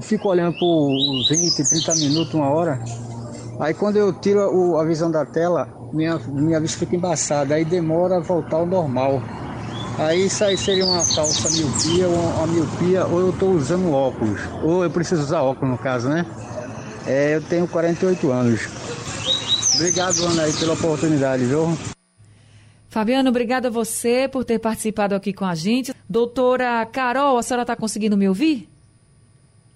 fico 0.01 0.29
olhando 0.29 0.53
por 0.53 1.23
20, 1.23 1.63
30 1.63 1.95
minutos, 1.95 2.33
uma 2.35 2.49
hora. 2.49 2.79
Aí 3.59 3.73
quando 3.73 3.97
eu 3.97 4.13
tiro 4.13 4.75
a, 4.75 4.81
a 4.81 4.85
visão 4.85 5.09
da 5.09 5.25
tela, 5.25 5.67
minha, 5.91 6.19
minha 6.27 6.59
vista 6.59 6.77
fica 6.77 6.95
embaçada, 6.95 7.55
aí 7.55 7.65
demora 7.65 8.17
a 8.17 8.19
voltar 8.19 8.57
ao 8.57 8.65
normal. 8.65 9.21
Aí 9.97 10.25
isso 10.25 10.43
aí 10.43 10.55
seria 10.55 10.85
uma 10.85 11.03
falsa 11.03 11.49
miopia, 11.49 12.07
ou 12.07 12.15
uma 12.15 12.45
miopia, 12.45 13.05
ou 13.07 13.19
eu 13.19 13.29
estou 13.31 13.51
usando 13.53 13.91
óculos, 13.91 14.39
ou 14.63 14.83
eu 14.83 14.91
preciso 14.91 15.23
usar 15.23 15.41
óculos 15.41 15.71
no 15.71 15.77
caso, 15.77 16.09
né? 16.09 16.23
É, 17.07 17.35
eu 17.35 17.41
tenho 17.41 17.67
48 17.67 18.31
anos. 18.31 18.61
Obrigado, 19.75 20.25
Ana, 20.25 20.43
aí, 20.43 20.53
pela 20.53 20.73
oportunidade, 20.73 21.45
viu? 21.45 21.77
Fabiano, 22.89 23.29
obrigada 23.29 23.69
a 23.69 23.71
você 23.71 24.27
por 24.27 24.43
ter 24.43 24.59
participado 24.59 25.15
aqui 25.15 25.31
com 25.31 25.45
a 25.45 25.55
gente. 25.55 25.93
Doutora 26.09 26.85
Carol, 26.85 27.37
a 27.37 27.43
senhora 27.43 27.63
está 27.63 27.75
conseguindo 27.75 28.17
me 28.17 28.27
ouvir? 28.27 28.67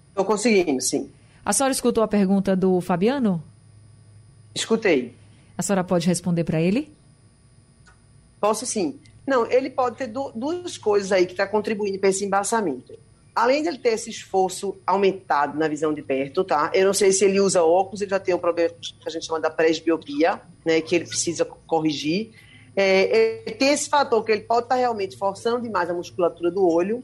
Estou 0.08 0.24
conseguindo, 0.24 0.80
sim. 0.82 1.10
A 1.44 1.52
senhora 1.52 1.72
escutou 1.72 2.04
a 2.04 2.08
pergunta 2.08 2.54
do 2.54 2.80
Fabiano? 2.80 3.42
Escutei. 4.54 5.14
A 5.56 5.62
senhora 5.62 5.82
pode 5.84 6.06
responder 6.06 6.44
para 6.44 6.60
ele? 6.60 6.92
Posso 8.40 8.66
sim. 8.66 8.98
Não, 9.26 9.46
ele 9.50 9.70
pode 9.70 9.96
ter 9.96 10.08
duas 10.08 10.76
coisas 10.76 11.12
aí 11.12 11.24
que 11.24 11.32
está 11.32 11.46
contribuindo 11.46 11.98
para 11.98 12.08
esse 12.10 12.24
embaçamento. 12.24 12.92
Além 13.34 13.62
de 13.62 13.68
ele 13.68 13.78
ter 13.78 13.90
esse 13.90 14.10
esforço 14.10 14.76
aumentado 14.86 15.58
na 15.58 15.66
visão 15.68 15.94
de 15.94 16.02
perto, 16.02 16.44
tá? 16.44 16.70
Eu 16.74 16.86
não 16.86 16.94
sei 16.94 17.12
se 17.12 17.24
ele 17.24 17.40
usa 17.40 17.62
óculos, 17.62 18.00
ele 18.00 18.10
já 18.10 18.20
tem 18.20 18.34
um 18.34 18.38
problema 18.38 18.74
que 18.80 18.94
a 19.08 19.10
gente 19.10 19.26
chama 19.26 19.40
da 19.40 19.50
presbiopia, 19.50 20.40
né? 20.64 20.80
Que 20.80 20.96
ele 20.96 21.06
precisa 21.06 21.44
corrigir. 21.44 22.32
É, 22.76 23.54
tem 23.58 23.68
esse 23.68 23.88
fator 23.88 24.24
que 24.24 24.32
ele 24.32 24.42
pode 24.42 24.64
estar 24.64 24.74
tá 24.74 24.80
realmente 24.80 25.16
forçando 25.16 25.60
demais 25.60 25.88
a 25.88 25.94
musculatura 25.94 26.50
do 26.50 26.66
olho 26.66 27.02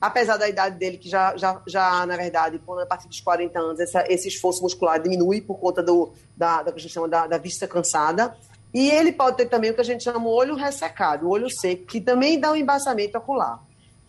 apesar 0.00 0.38
da 0.38 0.48
idade 0.48 0.76
dele, 0.78 0.96
que 0.96 1.08
já, 1.08 1.36
já, 1.36 1.60
já 1.66 2.06
na 2.06 2.16
verdade, 2.16 2.58
quando 2.64 2.80
a 2.80 2.86
partir 2.86 3.06
dos 3.06 3.20
40 3.20 3.58
anos, 3.58 3.80
essa, 3.80 4.04
esse 4.08 4.28
esforço 4.28 4.62
muscular 4.62 5.00
diminui 5.00 5.40
por 5.40 5.58
conta 5.58 5.82
do, 5.82 6.12
da, 6.36 6.62
da, 6.62 6.72
que 6.72 6.78
a 6.78 6.82
gente 6.82 6.92
chama 6.92 7.08
da, 7.08 7.26
da 7.26 7.36
vista 7.36 7.68
cansada. 7.68 8.34
E 8.72 8.88
ele 8.88 9.12
pode 9.12 9.36
ter 9.36 9.46
também 9.46 9.72
o 9.72 9.74
que 9.74 9.80
a 9.80 9.84
gente 9.84 10.02
chama 10.02 10.26
o 10.26 10.32
olho 10.32 10.54
ressecado, 10.54 11.28
olho 11.28 11.50
seco, 11.50 11.84
que 11.84 12.00
também 12.00 12.38
dá 12.40 12.52
um 12.52 12.56
embaçamento 12.56 13.18
ocular. 13.18 13.60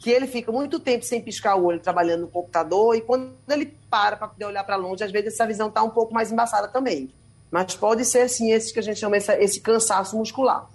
Que 0.01 0.09
ele 0.09 0.25
fica 0.25 0.51
muito 0.51 0.79
tempo 0.79 1.05
sem 1.05 1.21
piscar 1.21 1.55
o 1.55 1.65
olho 1.65 1.79
trabalhando 1.79 2.21
no 2.21 2.27
computador, 2.27 2.95
e 2.95 3.01
quando 3.01 3.33
ele 3.47 3.77
para 3.89 4.17
para 4.17 4.27
poder 4.27 4.45
olhar 4.45 4.63
para 4.63 4.75
longe, 4.75 5.03
às 5.03 5.11
vezes 5.11 5.33
essa 5.33 5.45
visão 5.45 5.67
está 5.67 5.83
um 5.83 5.91
pouco 5.91 6.13
mais 6.13 6.31
embaçada 6.31 6.67
também. 6.67 7.11
Mas 7.51 7.75
pode 7.75 8.03
ser, 8.05 8.27
sim, 8.27 8.51
esse 8.51 8.73
que 8.73 8.79
a 8.79 8.81
gente 8.81 8.99
chama 8.99 9.17
essa, 9.17 9.39
esse 9.39 9.61
cansaço 9.61 10.17
muscular. 10.17 10.67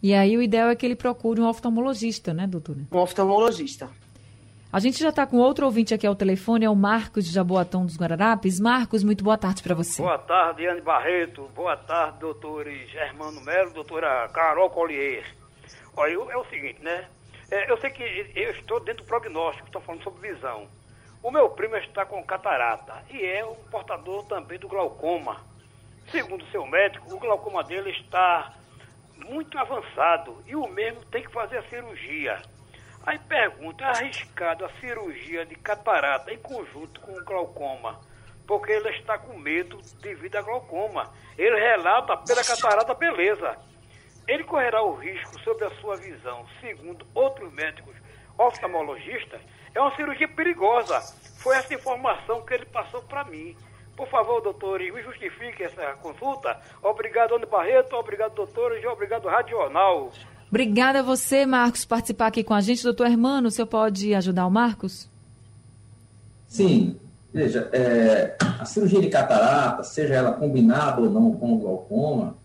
E 0.00 0.14
aí 0.14 0.36
o 0.36 0.42
ideal 0.42 0.68
é 0.68 0.76
que 0.76 0.86
ele 0.86 0.94
procure 0.94 1.40
um 1.40 1.48
oftalmologista, 1.48 2.32
né, 2.32 2.46
doutora? 2.46 2.78
Um 2.92 2.98
oftalmologista. 2.98 3.90
A 4.70 4.78
gente 4.78 5.00
já 5.00 5.08
está 5.08 5.26
com 5.26 5.38
outro 5.38 5.64
ouvinte 5.64 5.94
aqui 5.94 6.06
ao 6.06 6.14
telefone, 6.14 6.66
é 6.66 6.70
o 6.70 6.76
Marcos 6.76 7.24
de 7.24 7.32
Jaboatão 7.32 7.86
dos 7.86 7.96
Guararapes. 7.96 8.60
Marcos, 8.60 9.02
muito 9.02 9.24
boa 9.24 9.38
tarde 9.38 9.62
para 9.62 9.74
você. 9.74 10.02
Boa 10.02 10.18
tarde, 10.18 10.66
Anne 10.66 10.82
Barreto. 10.82 11.48
Boa 11.56 11.76
tarde, 11.76 12.20
doutores 12.20 12.88
Germano 12.90 13.40
Melo, 13.40 13.72
doutora 13.72 14.28
Carol 14.28 14.68
Collier. 14.68 15.24
Olha, 15.96 16.12
é 16.12 16.36
o 16.36 16.44
seguinte, 16.44 16.80
né? 16.82 17.06
É, 17.50 17.70
eu 17.70 17.78
sei 17.78 17.90
que 17.90 18.02
eu 18.34 18.50
estou 18.50 18.78
dentro 18.80 19.04
do 19.04 19.08
prognóstico, 19.08 19.66
estou 19.66 19.80
falando 19.80 20.04
sobre 20.04 20.32
visão. 20.32 20.68
O 21.22 21.30
meu 21.30 21.48
primo 21.50 21.76
está 21.76 22.04
com 22.04 22.22
catarata 22.22 23.02
e 23.10 23.24
é 23.24 23.44
um 23.44 23.56
portador 23.70 24.24
também 24.24 24.58
do 24.58 24.68
glaucoma. 24.68 25.40
Segundo 26.10 26.44
seu 26.50 26.66
médico, 26.66 27.14
o 27.14 27.18
glaucoma 27.18 27.64
dele 27.64 27.90
está 27.90 28.52
muito 29.16 29.58
avançado 29.58 30.42
e 30.46 30.54
o 30.54 30.68
mesmo 30.68 31.04
tem 31.06 31.22
que 31.22 31.32
fazer 31.32 31.58
a 31.58 31.68
cirurgia. 31.68 32.40
Aí 33.04 33.18
pergunta, 33.18 33.84
é 33.84 33.88
arriscado 33.88 34.64
a 34.64 34.70
cirurgia 34.80 35.46
de 35.46 35.54
catarata 35.56 36.32
em 36.32 36.38
conjunto 36.38 37.00
com 37.00 37.12
o 37.12 37.24
glaucoma? 37.24 37.98
Porque 38.46 38.72
ele 38.72 38.90
está 38.90 39.18
com 39.18 39.36
medo 39.38 39.80
devido 40.00 40.36
a 40.36 40.42
glaucoma. 40.42 41.12
Ele 41.36 41.58
relata 41.58 42.16
pela 42.18 42.44
catarata, 42.44 42.94
beleza. 42.94 43.56
Ele 44.28 44.44
correrá 44.44 44.82
o 44.82 44.94
risco 44.94 45.40
sobre 45.40 45.64
a 45.64 45.70
sua 45.80 45.96
visão, 45.96 46.44
segundo 46.60 47.06
outros 47.14 47.50
médicos 47.54 47.94
oftalmologistas, 48.36 49.40
é 49.74 49.80
uma 49.80 49.94
cirurgia 49.96 50.28
perigosa. 50.28 51.00
Foi 51.38 51.56
essa 51.56 51.72
informação 51.72 52.42
que 52.42 52.52
ele 52.52 52.66
passou 52.66 53.02
para 53.02 53.24
mim. 53.24 53.56
Por 53.96 54.06
favor, 54.08 54.40
doutor, 54.42 54.80
me 54.80 55.02
justifique 55.02 55.64
essa 55.64 55.94
consulta. 56.02 56.56
Obrigado, 56.82 57.34
Ana 57.34 57.46
Barreto. 57.46 57.96
Obrigado, 57.96 58.34
doutores. 58.34 58.84
E 58.84 58.86
obrigado, 58.86 59.26
Rádio 59.26 59.56
Jornal. 59.56 60.12
Obrigada 60.48 61.00
a 61.00 61.02
você, 61.02 61.44
Marcos, 61.44 61.84
por 61.84 61.90
participar 61.96 62.26
aqui 62.26 62.44
com 62.44 62.54
a 62.54 62.60
gente. 62.60 62.82
Doutor 62.82 63.06
Hermano, 63.06 63.48
o 63.48 63.50
senhor 63.50 63.66
pode 63.66 64.14
ajudar 64.14 64.46
o 64.46 64.50
Marcos? 64.50 65.08
Sim. 66.46 66.98
Veja, 67.32 67.68
é, 67.72 68.36
a 68.40 68.64
cirurgia 68.64 69.00
de 69.00 69.08
catarata, 69.08 69.82
seja 69.82 70.14
ela 70.14 70.32
combinada 70.32 71.00
ou 71.00 71.10
não 71.10 71.32
com 71.32 71.54
o 71.54 71.58
glaucoma, 71.58 72.36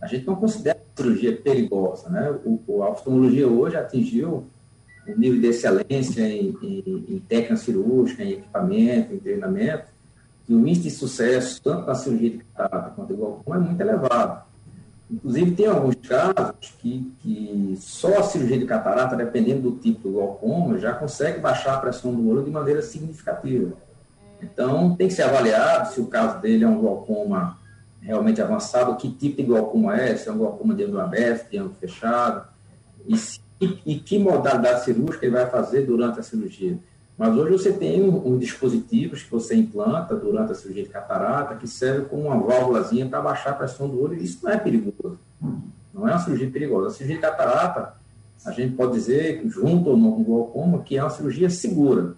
a 0.00 0.06
gente 0.06 0.26
não 0.26 0.36
considera 0.36 0.77
cirurgia 0.98 1.36
perigosa. 1.36 2.08
Né? 2.10 2.34
O, 2.44 2.82
a 2.82 2.90
oftalmologia 2.90 3.46
hoje 3.46 3.76
atingiu 3.76 4.46
um 5.06 5.18
nível 5.18 5.40
de 5.40 5.46
excelência 5.46 6.28
em, 6.28 6.56
em, 6.62 7.04
em 7.08 7.18
técnica 7.26 7.56
cirúrgica, 7.56 8.22
em 8.22 8.32
equipamento, 8.32 9.14
em 9.14 9.18
treinamento, 9.18 9.84
que 10.46 10.52
o 10.52 10.60
índice 10.60 10.82
de 10.82 10.90
sucesso, 10.90 11.62
tanto 11.62 11.86
na 11.86 11.94
cirurgia 11.94 12.30
de 12.30 12.38
catarata 12.38 12.90
quanto 12.90 13.08
do 13.08 13.16
glaucoma, 13.16 13.56
é 13.56 13.60
muito 13.60 13.80
elevado. 13.80 14.48
Inclusive, 15.10 15.50
tem 15.52 15.66
alguns 15.66 15.94
casos 15.96 16.74
que, 16.78 17.10
que 17.22 17.78
só 17.80 18.18
a 18.18 18.22
cirurgia 18.22 18.58
de 18.58 18.66
catarata, 18.66 19.16
dependendo 19.16 19.70
do 19.70 19.78
tipo 19.78 20.08
do 20.08 20.12
glaucoma, 20.12 20.78
já 20.78 20.92
consegue 20.92 21.40
baixar 21.40 21.74
a 21.74 21.78
pressão 21.78 22.14
do 22.14 22.28
olho 22.28 22.44
de 22.44 22.50
maneira 22.50 22.82
significativa. 22.82 23.72
Então, 24.42 24.94
tem 24.96 25.08
que 25.08 25.14
ser 25.14 25.22
avaliado 25.22 25.92
se 25.94 26.00
o 26.00 26.06
caso 26.06 26.40
dele 26.40 26.64
é 26.64 26.68
um 26.68 26.78
glaucoma 26.78 27.58
realmente 28.00 28.40
avançado, 28.40 28.96
que 28.96 29.10
tipo 29.10 29.36
de 29.36 29.42
glaucoma 29.42 29.96
é, 29.96 30.16
se 30.16 30.28
é 30.28 30.32
um 30.32 30.38
glaucoma 30.38 30.74
de 30.74 30.84
ângulo 30.84 31.00
aberto, 31.00 31.50
de 31.50 31.58
ângulo 31.58 31.74
fechado, 31.80 32.46
e, 33.06 33.16
se, 33.16 33.40
e, 33.60 33.96
que 33.96 34.18
modalidade 34.18 34.84
cirúrgica 34.84 35.26
ele 35.26 35.34
vai 35.34 35.46
fazer 35.46 35.82
durante 35.82 36.20
a 36.20 36.22
cirurgia. 36.22 36.78
Mas 37.16 37.36
hoje 37.36 37.50
você 37.50 37.72
tem 37.72 38.02
um, 38.02 38.28
um 38.28 38.38
dispositivos 38.38 39.22
que 39.22 39.30
você 39.30 39.56
implanta 39.56 40.14
durante 40.14 40.52
a 40.52 40.54
cirurgia 40.54 40.84
de 40.84 40.88
catarata 40.88 41.56
que 41.56 41.66
serve 41.66 42.06
como 42.06 42.28
uma 42.28 42.38
válvulazinha 42.38 43.06
para 43.06 43.20
baixar 43.20 43.50
a 43.50 43.54
pressão 43.54 43.88
do 43.88 44.00
olho, 44.00 44.14
e 44.14 44.24
isso 44.24 44.38
não 44.44 44.52
é 44.52 44.56
perigoso. 44.56 45.18
Não 45.92 46.06
é 46.06 46.12
uma 46.12 46.20
cirurgia 46.20 46.48
perigosa. 46.48 46.88
A 46.88 46.90
cirurgia 46.90 47.16
de 47.16 47.22
catarata, 47.22 47.94
a 48.44 48.52
gente 48.52 48.76
pode 48.76 48.92
dizer, 48.92 49.42
junto 49.46 49.90
ou 49.90 49.96
não 49.96 50.12
com 50.12 50.22
glaucoma, 50.22 50.82
que 50.82 50.96
é 50.96 51.02
uma 51.02 51.10
cirurgia 51.10 51.50
segura. 51.50 52.14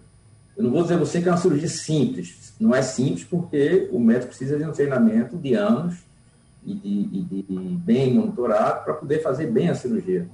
Eu 0.55 0.63
não 0.63 0.71
vou 0.71 0.81
dizer 0.83 0.95
a 0.95 0.97
você 0.97 1.21
que 1.21 1.29
é 1.29 1.31
uma 1.31 1.37
cirurgia 1.37 1.69
simples. 1.69 2.53
Não 2.59 2.75
é 2.75 2.81
simples 2.81 3.23
porque 3.23 3.89
o 3.91 3.99
médico 3.99 4.27
precisa 4.27 4.57
de 4.57 4.63
um 4.63 4.71
treinamento 4.71 5.37
de 5.37 5.53
anos 5.53 5.97
e 6.65 6.73
de, 6.73 6.89
e 6.89 7.21
de 7.21 7.43
bem 7.77 8.13
monitorado 8.13 8.83
para 8.83 8.93
poder 8.93 9.21
fazer 9.21 9.47
bem 9.47 9.69
a 9.69 9.75
cirurgia. 9.75 10.27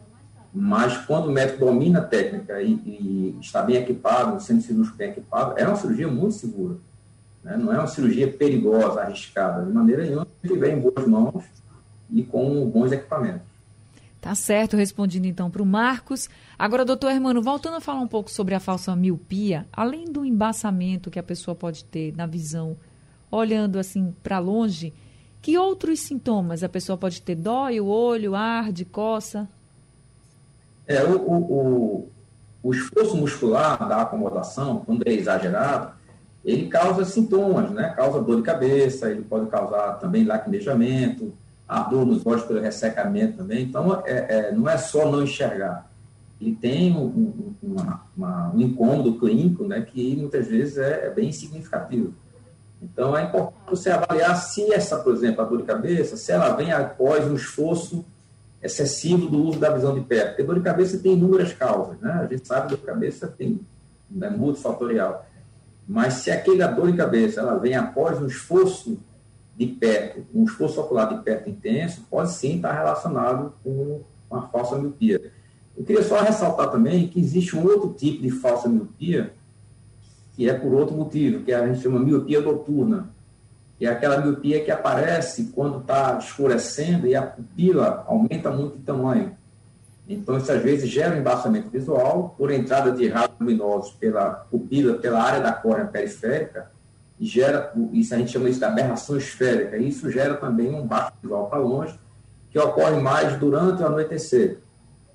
Mas 0.53 0.97
quando 1.05 1.27
o 1.27 1.31
médico 1.31 1.59
domina 1.59 1.99
a 1.99 2.03
técnica 2.03 2.61
e, 2.61 2.73
e 2.73 3.37
está 3.39 3.61
bem 3.61 3.77
equipado, 3.77 4.35
o 4.35 4.39
centro 4.39 4.63
cirúrgico 4.63 4.97
bem 4.97 5.11
equipado, 5.11 5.53
é 5.57 5.67
uma 5.67 5.75
cirurgia 5.75 6.07
muito 6.07 6.33
segura. 6.33 6.75
Né? 7.43 7.55
Não 7.57 7.71
é 7.71 7.77
uma 7.77 7.87
cirurgia 7.87 8.27
perigosa, 8.31 9.01
arriscada. 9.01 9.65
De 9.65 9.71
maneira 9.71 10.03
nenhuma, 10.03 10.27
se 10.41 10.47
estiver 10.47 10.75
em 10.75 10.79
boas 10.81 11.07
mãos 11.07 11.43
e 12.11 12.23
com 12.23 12.69
bons 12.69 12.91
equipamentos. 12.91 13.46
Tá 14.19 14.33
certo, 14.33 14.75
respondido 14.75 15.27
então 15.27 15.49
para 15.49 15.61
o 15.61 15.65
Marcos. 15.65 16.29
Agora, 16.57 16.83
doutor 16.83 17.11
Hermano, 17.11 17.41
voltando 17.41 17.77
a 17.77 17.81
falar 17.81 18.01
um 18.01 18.07
pouco 18.07 18.31
sobre 18.31 18.55
a 18.55 18.59
falsa 18.59 18.95
miopia, 18.95 19.65
além 19.71 20.05
do 20.05 20.25
embaçamento 20.25 21.11
que 21.11 21.19
a 21.19 21.23
pessoa 21.23 21.53
pode 21.53 21.85
ter 21.85 22.15
na 22.15 22.25
visão, 22.25 22.75
olhando 23.29 23.77
assim 23.77 24.13
para 24.23 24.39
longe, 24.39 24.93
que 25.41 25.57
outros 25.57 25.99
sintomas 25.99 26.63
a 26.63 26.69
pessoa 26.69 26.97
pode 26.97 27.21
ter? 27.21 27.35
Dói 27.35 27.79
o 27.79 27.85
olho, 27.85 28.35
arde, 28.35 28.83
coça? 28.85 29.47
É, 30.87 31.03
o, 31.03 31.17
o, 31.17 31.35
o, 31.35 32.09
o 32.63 32.73
esforço 32.73 33.15
muscular 33.15 33.87
da 33.87 34.01
acomodação, 34.01 34.81
quando 34.85 35.07
é 35.07 35.13
exagerado, 35.13 35.91
ele 36.43 36.67
causa 36.67 37.05
sintomas, 37.05 37.69
né? 37.71 37.93
Causa 37.95 38.21
dor 38.21 38.37
de 38.37 38.43
cabeça, 38.43 39.11
ele 39.11 39.21
pode 39.21 39.47
causar 39.47 39.99
também 39.99 40.23
lacrimejamento, 40.23 41.33
a 41.67 41.81
dor 41.81 42.05
nos 42.05 42.25
olhos 42.25 42.43
pelo 42.43 42.61
ressecamento 42.61 43.37
também. 43.37 43.63
Então, 43.63 44.01
é, 44.05 44.25
é, 44.29 44.51
não 44.51 44.69
é 44.69 44.77
só 44.77 45.11
não 45.11 45.23
enxergar. 45.23 45.89
Ele 46.39 46.55
tem 46.55 46.95
um, 46.95 47.05
um, 47.05 47.55
uma, 47.61 48.03
uma, 48.15 48.51
um 48.53 48.61
incômodo 48.61 49.19
clínico, 49.19 49.65
né, 49.65 49.81
que 49.81 50.15
muitas 50.15 50.47
vezes 50.47 50.77
é, 50.77 51.07
é, 51.07 51.09
bem 51.09 51.31
significativo. 51.31 52.13
Então, 52.81 53.17
é 53.17 53.23
importante 53.23 53.55
você 53.69 53.89
avaliar 53.89 54.35
se 54.37 54.71
essa, 54.71 54.97
por 54.99 55.13
exemplo, 55.13 55.41
a 55.41 55.45
dor 55.45 55.57
de 55.57 55.63
cabeça, 55.63 56.15
se 56.15 56.31
ela 56.31 56.55
vem 56.55 56.71
após 56.71 57.25
um 57.25 57.35
esforço 57.35 58.05
excessivo 58.61 59.27
do 59.27 59.43
uso 59.43 59.59
da 59.59 59.71
visão 59.71 59.93
de 59.95 60.01
perto. 60.01 60.29
Porque 60.29 60.43
dor 60.43 60.55
de 60.55 60.61
cabeça 60.61 60.97
tem 60.99 61.13
inúmeras 61.13 61.53
causas, 61.53 61.99
né? 61.99 62.11
A 62.11 62.27
gente 62.27 62.47
sabe 62.47 62.67
que 62.67 62.75
dor 62.75 62.79
de 62.79 62.85
cabeça 62.85 63.27
tem, 63.27 63.59
é 64.21 64.29
multifatorial. 64.29 65.25
Mas 65.87 66.15
se 66.15 66.29
aquela 66.29 66.67
dor 66.67 66.91
de 66.91 66.97
cabeça 66.97 67.41
ela 67.41 67.55
vem 67.57 67.75
após 67.75 68.21
um 68.21 68.27
esforço 68.27 68.99
de 69.57 69.65
perto, 69.65 70.23
um 70.33 70.43
esforço 70.43 70.79
ocular 70.79 71.09
de 71.09 71.23
perto 71.23 71.49
intenso, 71.49 72.05
pode 72.09 72.31
sim 72.31 72.57
estar 72.57 72.73
relacionado 72.73 73.53
com 73.63 74.01
uma 74.29 74.47
falsa 74.49 74.77
miopia. 74.77 75.31
Eu 75.75 75.83
queria 75.83 76.03
só 76.03 76.21
ressaltar 76.21 76.69
também 76.69 77.07
que 77.07 77.19
existe 77.19 77.55
um 77.55 77.63
outro 77.65 77.93
tipo 77.93 78.21
de 78.21 78.29
falsa 78.29 78.69
miopia, 78.69 79.33
que 80.35 80.47
é 80.47 80.53
por 80.53 80.73
outro 80.73 80.95
motivo, 80.95 81.43
que 81.43 81.51
a 81.51 81.65
gente 81.65 81.81
chama 81.81 81.99
miopia 81.99 82.39
noturna, 82.39 83.09
que 83.79 83.85
é 83.85 83.89
aquela 83.89 84.21
miopia 84.21 84.63
que 84.63 84.69
aparece 84.69 85.51
quando 85.55 85.79
está 85.79 86.19
escurecendo 86.19 87.07
e 87.07 87.15
a 87.15 87.23
pupila 87.23 88.03
aumenta 88.07 88.51
muito 88.51 88.77
de 88.77 88.83
tamanho. 88.83 89.35
Então, 90.07 90.37
isso 90.37 90.51
às 90.51 90.61
vezes 90.61 90.89
gera 90.89 91.15
um 91.15 91.19
embaçamento 91.19 91.69
visual 91.69 92.35
por 92.37 92.51
entrada 92.51 92.91
de 92.91 93.07
raios 93.07 93.31
luminosos 93.39 93.91
pela 93.93 94.29
pupila, 94.29 94.99
pela 94.99 95.21
área 95.21 95.41
da 95.41 95.51
córnea 95.51 95.85
periférica, 95.85 96.71
gera, 97.19 97.73
isso 97.93 98.13
a 98.13 98.17
gente 98.17 98.31
chama 98.31 98.49
isso 98.49 98.59
de 98.59 98.65
aberração 98.65 99.17
esférica, 99.17 99.77
isso 99.77 100.09
gera 100.11 100.35
também 100.35 100.73
um 100.73 100.85
baixo 100.85 101.13
visual 101.21 101.47
para 101.49 101.59
longe, 101.59 101.99
que 102.51 102.59
ocorre 102.59 102.99
mais 103.01 103.37
durante 103.37 103.81
o 103.81 103.85
anoitecer. 103.85 104.59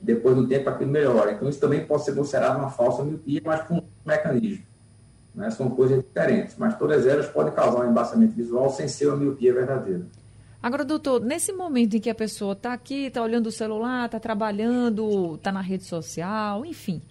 Depois 0.00 0.34
do 0.34 0.48
tempo 0.48 0.68
aquilo 0.68 0.90
melhora. 0.90 1.32
Então 1.32 1.48
isso 1.48 1.60
também 1.60 1.86
pode 1.86 2.04
ser 2.04 2.14
considerado 2.14 2.58
uma 2.58 2.70
falsa 2.70 3.04
miopia, 3.04 3.40
mas 3.44 3.62
com 3.62 3.76
um 3.76 3.82
mecanismo. 4.04 4.64
Né? 5.32 5.48
São 5.50 5.70
coisas 5.70 6.02
diferentes, 6.02 6.56
mas 6.58 6.76
todas 6.76 7.06
elas 7.06 7.28
podem 7.28 7.52
causar 7.52 7.86
um 7.86 7.90
embaçamento 7.90 8.34
visual 8.34 8.68
sem 8.70 8.88
ser 8.88 9.06
uma 9.06 9.16
miopia 9.16 9.54
verdadeira. 9.54 10.02
Agora, 10.62 10.84
doutor, 10.84 11.20
nesse 11.20 11.52
momento 11.52 11.96
em 11.96 12.00
que 12.00 12.10
a 12.10 12.14
pessoa 12.14 12.52
está 12.52 12.72
aqui, 12.72 13.06
está 13.06 13.22
olhando 13.22 13.46
o 13.46 13.52
celular, 13.52 14.06
está 14.06 14.20
trabalhando, 14.20 15.34
está 15.34 15.50
na 15.50 15.60
rede 15.60 15.84
social, 15.84 16.64
enfim, 16.64 17.02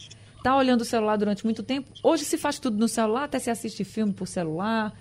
está 0.41 0.57
olhando 0.57 0.81
o 0.81 0.85
celular 0.85 1.17
durante 1.17 1.45
muito 1.45 1.61
tempo. 1.61 1.91
Hoje 2.03 2.25
se 2.25 2.35
faz 2.35 2.57
tudo 2.57 2.77
no 2.77 2.87
celular, 2.87 3.25
até 3.25 3.37
se 3.37 3.51
assiste 3.51 3.83
filme 3.83 4.11
por 4.11 4.27
celular, 4.27 4.91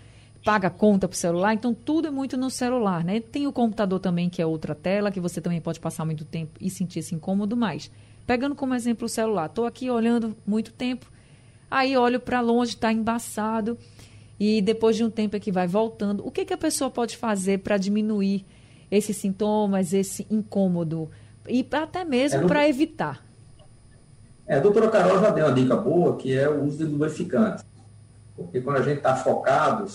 paga 0.44 0.68
conta 0.68 1.08
por 1.08 1.16
celular, 1.16 1.54
então 1.54 1.72
tudo 1.72 2.08
é 2.08 2.10
muito 2.10 2.36
no 2.36 2.50
celular, 2.50 3.02
né? 3.02 3.20
Tem 3.20 3.46
o 3.46 3.52
computador 3.52 3.98
também, 3.98 4.28
que 4.28 4.40
é 4.40 4.46
outra 4.46 4.74
tela, 4.74 5.10
que 5.10 5.18
você 5.18 5.40
também 5.40 5.60
pode 5.60 5.80
passar 5.80 6.04
muito 6.04 6.26
tempo 6.26 6.52
e 6.60 6.68
sentir 6.68 6.98
esse 6.98 7.14
incômodo 7.14 7.56
mais. 7.56 7.90
Pegando 8.26 8.54
como 8.54 8.74
exemplo 8.74 9.06
o 9.06 9.08
celular, 9.08 9.46
estou 9.46 9.64
aqui 9.64 9.90
olhando 9.90 10.36
muito 10.46 10.72
tempo, 10.72 11.10
aí 11.70 11.96
olho 11.96 12.20
para 12.20 12.42
longe, 12.42 12.74
está 12.74 12.92
embaçado, 12.92 13.78
e 14.38 14.60
depois 14.60 14.94
de 14.94 15.04
um 15.04 15.10
tempo 15.10 15.36
é 15.36 15.40
que 15.40 15.50
vai 15.50 15.66
voltando. 15.66 16.26
O 16.26 16.30
que, 16.30 16.44
que 16.44 16.52
a 16.52 16.58
pessoa 16.58 16.90
pode 16.90 17.16
fazer 17.16 17.60
para 17.60 17.78
diminuir 17.78 18.44
esses 18.90 19.16
sintomas, 19.16 19.94
esse 19.94 20.26
incômodo? 20.30 21.10
E 21.48 21.66
até 21.72 22.04
mesmo 22.04 22.44
é, 22.44 22.46
para 22.46 22.68
evitar? 22.68 23.29
É, 24.50 24.56
a 24.56 24.58
doutora 24.58 24.88
Carol 24.88 25.20
já 25.20 25.30
deu 25.30 25.46
uma 25.46 25.54
dica 25.54 25.76
boa, 25.76 26.16
que 26.16 26.36
é 26.36 26.48
o 26.48 26.64
uso 26.64 26.78
de 26.78 26.84
lubrificante. 26.84 27.62
Porque 28.34 28.60
quando 28.60 28.78
a 28.78 28.82
gente 28.82 28.96
está 28.96 29.14
focado, 29.14 29.86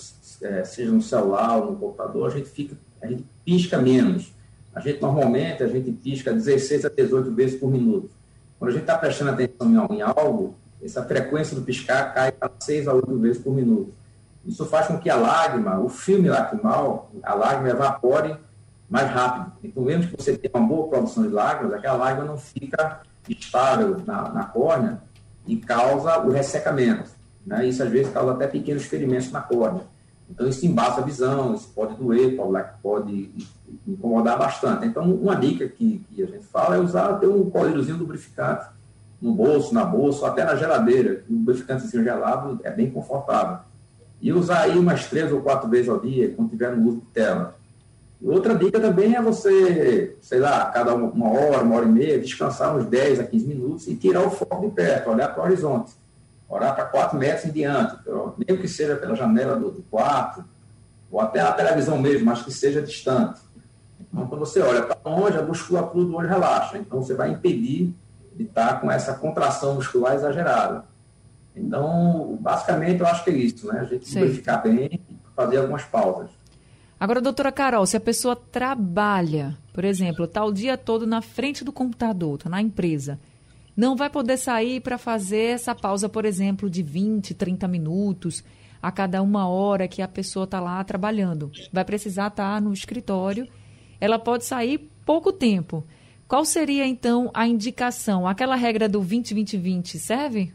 é, 0.41 0.63
seja 0.63 0.93
no 0.93 1.01
celular 1.01 1.57
ou 1.57 1.71
no 1.71 1.77
computador, 1.77 2.27
a 2.27 2.29
gente 2.29 2.47
fica, 2.47 2.73
a 3.01 3.07
gente 3.07 3.25
pisca 3.43 3.77
menos. 3.77 4.33
A 4.73 4.79
gente 4.79 5.01
normalmente 5.01 5.61
a 5.61 5.67
gente 5.67 5.91
pisca 5.91 6.31
16 6.31 6.85
a 6.85 6.89
18 6.89 7.31
vezes 7.31 7.59
por 7.59 7.69
minuto. 7.69 8.09
Quando 8.57 8.69
a 8.69 8.71
gente 8.71 8.83
está 8.83 8.97
prestando 8.97 9.31
atenção 9.31 9.87
em 9.91 10.01
algo, 10.01 10.55
essa 10.81 11.03
frequência 11.03 11.53
do 11.53 11.61
piscar 11.61 12.13
cai 12.13 12.31
para 12.31 12.49
6 12.57 12.87
a 12.87 12.93
8 12.93 13.13
vezes 13.19 13.41
por 13.43 13.53
minuto. 13.53 13.91
Isso 14.45 14.65
faz 14.67 14.87
com 14.87 14.97
que 14.97 15.09
a 15.09 15.17
lágrima, 15.17 15.81
o 15.81 15.89
filme 15.89 16.29
lacrimal, 16.29 17.11
a 17.23 17.33
lágrima 17.33 17.71
evapore 17.71 18.37
mais 18.89 19.11
rápido. 19.11 19.51
Então, 19.61 19.83
mesmo 19.83 20.07
que 20.07 20.15
você 20.15 20.37
tenha 20.37 20.53
uma 20.55 20.65
boa 20.65 20.87
produção 20.87 21.23
de 21.23 21.29
lágrimas, 21.29 21.73
aquela 21.73 21.97
lágrima 21.97 22.25
não 22.25 22.37
fica 22.37 23.01
estável 23.29 24.01
na, 24.05 24.29
na 24.29 24.43
córnea 24.45 25.01
e 25.47 25.57
causa 25.57 26.19
o 26.19 26.31
ressecamento. 26.31 27.09
Né? 27.45 27.67
Isso, 27.67 27.83
às 27.83 27.89
vezes, 27.89 28.11
causa 28.11 28.31
até 28.31 28.47
pequenos 28.47 28.85
ferimentos 28.85 29.31
na 29.31 29.41
córnea. 29.41 29.83
Então, 30.29 30.47
isso 30.47 30.65
embaça 30.65 31.01
a 31.01 31.03
visão, 31.03 31.53
isso 31.53 31.69
pode 31.75 31.95
doer, 31.95 32.35
pode, 32.81 33.31
incomodar 33.87 34.37
bastante. 34.37 34.85
Então, 34.87 35.13
uma 35.13 35.35
dica 35.35 35.67
que, 35.67 36.03
que, 36.09 36.23
a 36.23 36.25
gente 36.25 36.45
fala 36.45 36.75
é 36.75 36.79
usar 36.79 37.13
ter 37.19 37.27
um 37.27 37.49
colíriozinho 37.49 37.97
lubrificante 37.97 38.67
no 39.21 39.33
bolso, 39.33 39.73
na 39.73 39.85
bolsa, 39.85 40.27
até 40.27 40.43
na 40.43 40.55
geladeira. 40.55 41.23
Lubrificante 41.29 41.85
assim, 41.85 42.03
gelado 42.03 42.59
é 42.63 42.71
bem 42.71 42.89
confortável. 42.89 43.59
E 44.19 44.33
usar 44.33 44.61
aí 44.61 44.77
umas 44.77 45.07
três 45.07 45.31
ou 45.31 45.41
quatro 45.41 45.69
vezes 45.69 45.89
ao 45.89 45.99
dia, 45.99 46.33
quando 46.33 46.49
tiver 46.49 46.75
no 46.75 46.87
uso 46.87 47.01
de 47.01 47.05
tela. 47.07 47.55
Outra 48.21 48.55
dica 48.55 48.79
também 48.79 49.15
é 49.15 49.21
você, 49.21 50.15
sei 50.21 50.39
lá, 50.39 50.65
cada 50.65 50.95
uma 50.95 51.29
hora, 51.29 51.63
uma 51.63 51.75
hora 51.75 51.85
e 51.85 51.89
meia, 51.89 52.19
descansar 52.19 52.75
uns 52.75 52.85
10 52.85 53.19
a 53.19 53.23
15 53.23 53.47
minutos 53.47 53.87
e 53.87 53.95
tirar 53.95 54.25
o 54.25 54.31
foco 54.31 54.67
de 54.67 54.71
perto, 54.73 55.09
olhar 55.09 55.27
para 55.29 55.43
o 55.43 55.45
horizonte. 55.45 55.91
Olhar 56.47 56.73
para 56.75 56.85
4 56.85 57.17
metros 57.17 57.45
em 57.45 57.51
diante, 57.51 57.97
mesmo 58.37 58.61
que 58.61 58.67
seja 58.67 58.95
pela 58.95 59.15
janela 59.15 59.55
do, 59.55 59.71
do 59.71 59.81
quarto, 59.83 60.45
ou 61.11 61.19
até 61.19 61.39
a 61.39 61.51
televisão 61.51 61.97
mesmo, 61.97 62.25
mas 62.25 62.41
que 62.41 62.51
seja 62.51 62.81
distante. 62.81 63.39
Então, 63.99 64.27
quando 64.27 64.39
você 64.39 64.61
olha 64.61 64.83
para 64.83 64.97
longe, 65.09 65.37
a 65.37 65.41
musculatura 65.41 66.05
do 66.05 66.15
olho 66.15 66.27
relaxa. 66.27 66.77
Então, 66.77 67.01
você 67.01 67.13
vai 67.13 67.31
impedir 67.31 67.93
de 68.35 68.43
estar 68.43 68.79
com 68.79 68.91
essa 68.91 69.13
contração 69.13 69.75
muscular 69.75 70.15
exagerada. 70.15 70.85
Então, 71.55 72.37
basicamente, 72.39 72.99
eu 72.99 73.07
acho 73.07 73.23
que 73.23 73.29
é 73.29 73.33
isso, 73.33 73.67
né? 73.67 73.79
A 73.79 73.85
gente 73.85 74.05
ficar 74.29 74.57
bem 74.57 75.01
e 75.09 75.17
fazer 75.35 75.57
algumas 75.57 75.83
pausas. 75.83 76.29
Agora, 76.99 77.21
doutora 77.21 77.51
Carol, 77.51 77.85
se 77.85 77.97
a 77.97 77.99
pessoa 77.99 78.35
trabalha, 78.35 79.57
por 79.73 79.83
exemplo, 79.83 80.25
está 80.25 80.43
o 80.43 80.51
dia 80.51 80.77
todo 80.77 81.05
na 81.05 81.21
frente 81.21 81.63
do 81.63 81.71
computador, 81.73 82.35
está 82.35 82.49
na 82.49 82.61
empresa, 82.61 83.19
não 83.75 83.95
vai 83.95 84.09
poder 84.09 84.37
sair 84.37 84.79
para 84.79 84.97
fazer 84.97 85.53
essa 85.53 85.75
pausa, 85.75 86.07
por 86.07 86.23
exemplo, 86.23 86.69
de 86.69 86.81
20, 86.81 87.33
30 87.33 87.67
minutos 87.67 88.43
a 88.81 88.91
cada 88.91 89.21
uma 89.21 89.47
hora 89.47 89.87
que 89.87 90.01
a 90.01 90.07
pessoa 90.07 90.45
está 90.45 90.61
lá 90.61 90.81
trabalhando. 90.83 91.51
Vai 91.73 91.83
precisar 91.83 92.27
estar 92.27 92.55
tá 92.55 92.61
no 92.61 92.71
escritório. 92.71 93.47
Ela 93.99 94.17
pode 94.17 94.45
sair 94.45 94.89
pouco 95.05 95.33
tempo. 95.33 95.85
Qual 96.27 96.45
seria, 96.45 96.87
então, 96.87 97.29
a 97.33 97.45
indicação? 97.45 98.25
Aquela 98.25 98.55
regra 98.55 98.87
do 98.87 99.01
20-20-20 99.01 99.97
serve? 99.97 100.53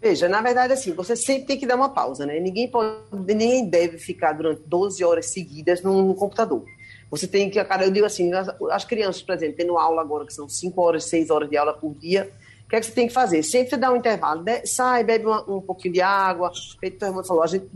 Veja, 0.00 0.28
na 0.28 0.40
verdade, 0.40 0.72
assim, 0.72 0.92
você 0.92 1.14
sempre 1.14 1.44
tem 1.44 1.58
que 1.58 1.66
dar 1.66 1.76
uma 1.76 1.90
pausa, 1.90 2.24
né? 2.24 2.40
Ninguém 2.40 2.68
pode, 2.70 3.02
ninguém 3.12 3.68
deve 3.68 3.98
ficar 3.98 4.32
durante 4.32 4.62
12 4.64 5.04
horas 5.04 5.26
seguidas 5.26 5.82
no, 5.82 6.14
computador. 6.14 6.64
Você 7.10 7.26
tem 7.26 7.50
que, 7.50 7.62
cara, 7.64 7.84
eu 7.84 7.90
digo 7.90 8.06
assim, 8.06 8.32
as, 8.32 8.48
as, 8.70 8.84
crianças, 8.84 9.20
por 9.20 9.34
exemplo, 9.34 9.56
tendo 9.58 9.76
aula 9.76 10.00
agora, 10.00 10.24
que 10.24 10.32
são 10.32 10.48
5 10.48 10.80
horas, 10.80 11.04
6 11.04 11.28
horas 11.28 11.50
de 11.50 11.56
aula 11.58 11.74
por 11.74 11.94
dia, 11.94 12.30
o 12.64 12.70
que 12.70 12.76
é 12.76 12.80
que 12.80 12.86
você 12.86 12.92
tem 12.92 13.08
que 13.08 13.12
fazer? 13.12 13.42
Sempre 13.42 13.76
dá 13.76 13.92
um 13.92 13.96
intervalo, 13.96 14.42
de, 14.42 14.64
sai, 14.64 15.04
bebe 15.04 15.26
uma, 15.26 15.42
um 15.42 15.60
pouquinho 15.60 15.92
de 15.92 16.00
água, 16.00 16.50
feito 16.78 17.02
o 17.02 17.08
irmão 17.08 17.24
falou, 17.24 17.42
a 17.42 17.46
gente 17.46 17.66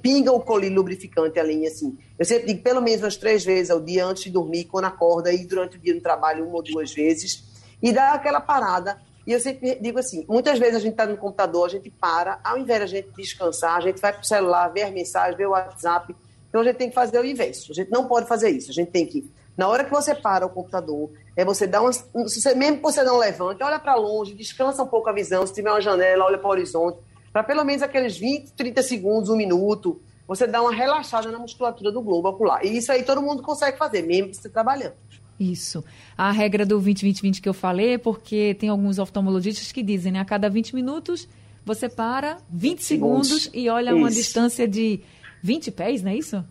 pinga 0.00 0.30
o 0.30 0.38
colírio 0.38 0.76
lubrificante 0.76 1.40
ali, 1.40 1.66
assim. 1.66 1.98
Eu 2.16 2.24
sempre 2.24 2.46
digo 2.46 2.62
pelo 2.62 2.80
menos 2.82 3.02
umas 3.02 3.16
três 3.16 3.44
vezes 3.44 3.70
ao 3.70 3.80
dia 3.80 4.06
antes 4.06 4.22
de 4.24 4.30
dormir, 4.30 4.66
quando 4.66 4.84
acorda, 4.84 5.32
e 5.32 5.44
durante 5.44 5.76
o 5.76 5.80
dia 5.80 5.94
no 5.94 6.00
trabalho 6.00 6.46
uma 6.46 6.56
ou 6.56 6.62
duas 6.62 6.92
vezes, 6.92 7.42
e 7.82 7.90
dá 7.90 8.12
aquela 8.12 8.40
parada 8.40 8.96
e 9.26 9.32
eu 9.32 9.40
sempre 9.40 9.76
digo 9.80 9.98
assim: 9.98 10.24
muitas 10.28 10.58
vezes 10.58 10.76
a 10.76 10.78
gente 10.78 10.92
está 10.92 11.06
no 11.06 11.16
computador, 11.16 11.66
a 11.66 11.68
gente 11.68 11.90
para, 11.90 12.38
ao 12.44 12.58
invés 12.58 12.78
de 12.78 12.84
a 12.84 13.00
gente 13.00 13.10
descansar, 13.16 13.76
a 13.76 13.80
gente 13.80 14.00
vai 14.00 14.12
para 14.12 14.22
o 14.22 14.24
celular, 14.24 14.68
ver 14.68 14.82
as 14.82 14.92
mensagens, 14.92 15.36
ver 15.36 15.46
o 15.46 15.50
WhatsApp. 15.50 16.14
Então 16.48 16.60
a 16.60 16.64
gente 16.64 16.76
tem 16.76 16.88
que 16.88 16.94
fazer 16.94 17.18
o 17.18 17.24
inverso. 17.24 17.72
A 17.72 17.74
gente 17.74 17.90
não 17.90 18.06
pode 18.06 18.28
fazer 18.28 18.50
isso. 18.50 18.70
A 18.70 18.74
gente 18.74 18.90
tem 18.90 19.06
que, 19.06 19.28
na 19.56 19.66
hora 19.68 19.84
que 19.84 19.90
você 19.90 20.14
para 20.14 20.46
o 20.46 20.50
computador, 20.50 21.10
é 21.36 21.44
você 21.44 21.66
dar 21.66 21.80
uma. 21.80 21.90
Você, 21.90 22.54
mesmo 22.54 22.76
que 22.76 22.82
você 22.82 23.02
não 23.02 23.16
levante, 23.16 23.62
olha 23.62 23.78
para 23.78 23.94
longe, 23.94 24.34
descansa 24.34 24.82
um 24.82 24.86
pouco 24.86 25.08
a 25.08 25.12
visão. 25.12 25.46
Se 25.46 25.54
tiver 25.54 25.70
uma 25.70 25.80
janela, 25.80 26.24
olha 26.24 26.38
para 26.38 26.48
o 26.48 26.50
horizonte. 26.50 26.98
Para 27.32 27.42
pelo 27.42 27.64
menos 27.64 27.82
aqueles 27.82 28.16
20, 28.16 28.52
30 28.52 28.82
segundos, 28.82 29.28
um 29.28 29.36
minuto, 29.36 30.00
você 30.26 30.46
dá 30.46 30.62
uma 30.62 30.72
relaxada 30.72 31.30
na 31.30 31.38
musculatura 31.38 31.90
do 31.90 32.00
globo 32.00 32.28
ocular. 32.28 32.64
E 32.64 32.76
isso 32.76 32.92
aí 32.92 33.02
todo 33.02 33.20
mundo 33.20 33.42
consegue 33.42 33.76
fazer, 33.76 34.02
mesmo 34.02 34.32
você 34.32 34.48
trabalhando. 34.48 34.94
Isso. 35.38 35.84
A 36.16 36.30
regra 36.30 36.64
do 36.64 36.80
20-20-20 36.80 37.40
que 37.40 37.48
eu 37.48 37.54
falei 37.54 37.94
é 37.94 37.98
porque 37.98 38.54
tem 38.54 38.68
alguns 38.68 38.98
oftalmologistas 38.98 39.72
que 39.72 39.82
dizem, 39.82 40.12
né? 40.12 40.20
A 40.20 40.24
cada 40.24 40.48
20 40.48 40.74
minutos 40.74 41.28
você 41.64 41.88
para 41.88 42.38
20 42.50 42.82
segundos, 42.82 43.28
segundos 43.28 43.50
e 43.54 43.68
olha 43.70 43.90
isso. 43.90 43.98
uma 43.98 44.10
distância 44.10 44.68
de 44.68 45.00
20 45.42 45.70
pés, 45.70 46.02
não 46.02 46.10
é 46.10 46.16
isso? 46.16 46.44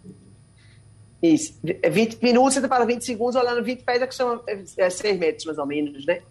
Isso. 1.21 1.53
20 1.63 2.17
é 2.21 2.25
minutos, 2.25 2.55
você 2.55 2.67
para 2.67 2.83
20 2.83 3.05
segundos, 3.05 3.35
olhando 3.35 3.63
20 3.63 3.83
pés, 3.83 4.01
é 4.01 4.07
que 4.07 4.15
são 4.15 4.41
é 4.77 4.89
6 4.89 5.19
metros 5.19 5.45
mais 5.45 5.57
ou 5.57 5.65
menos, 5.65 6.05
né? 6.05 6.21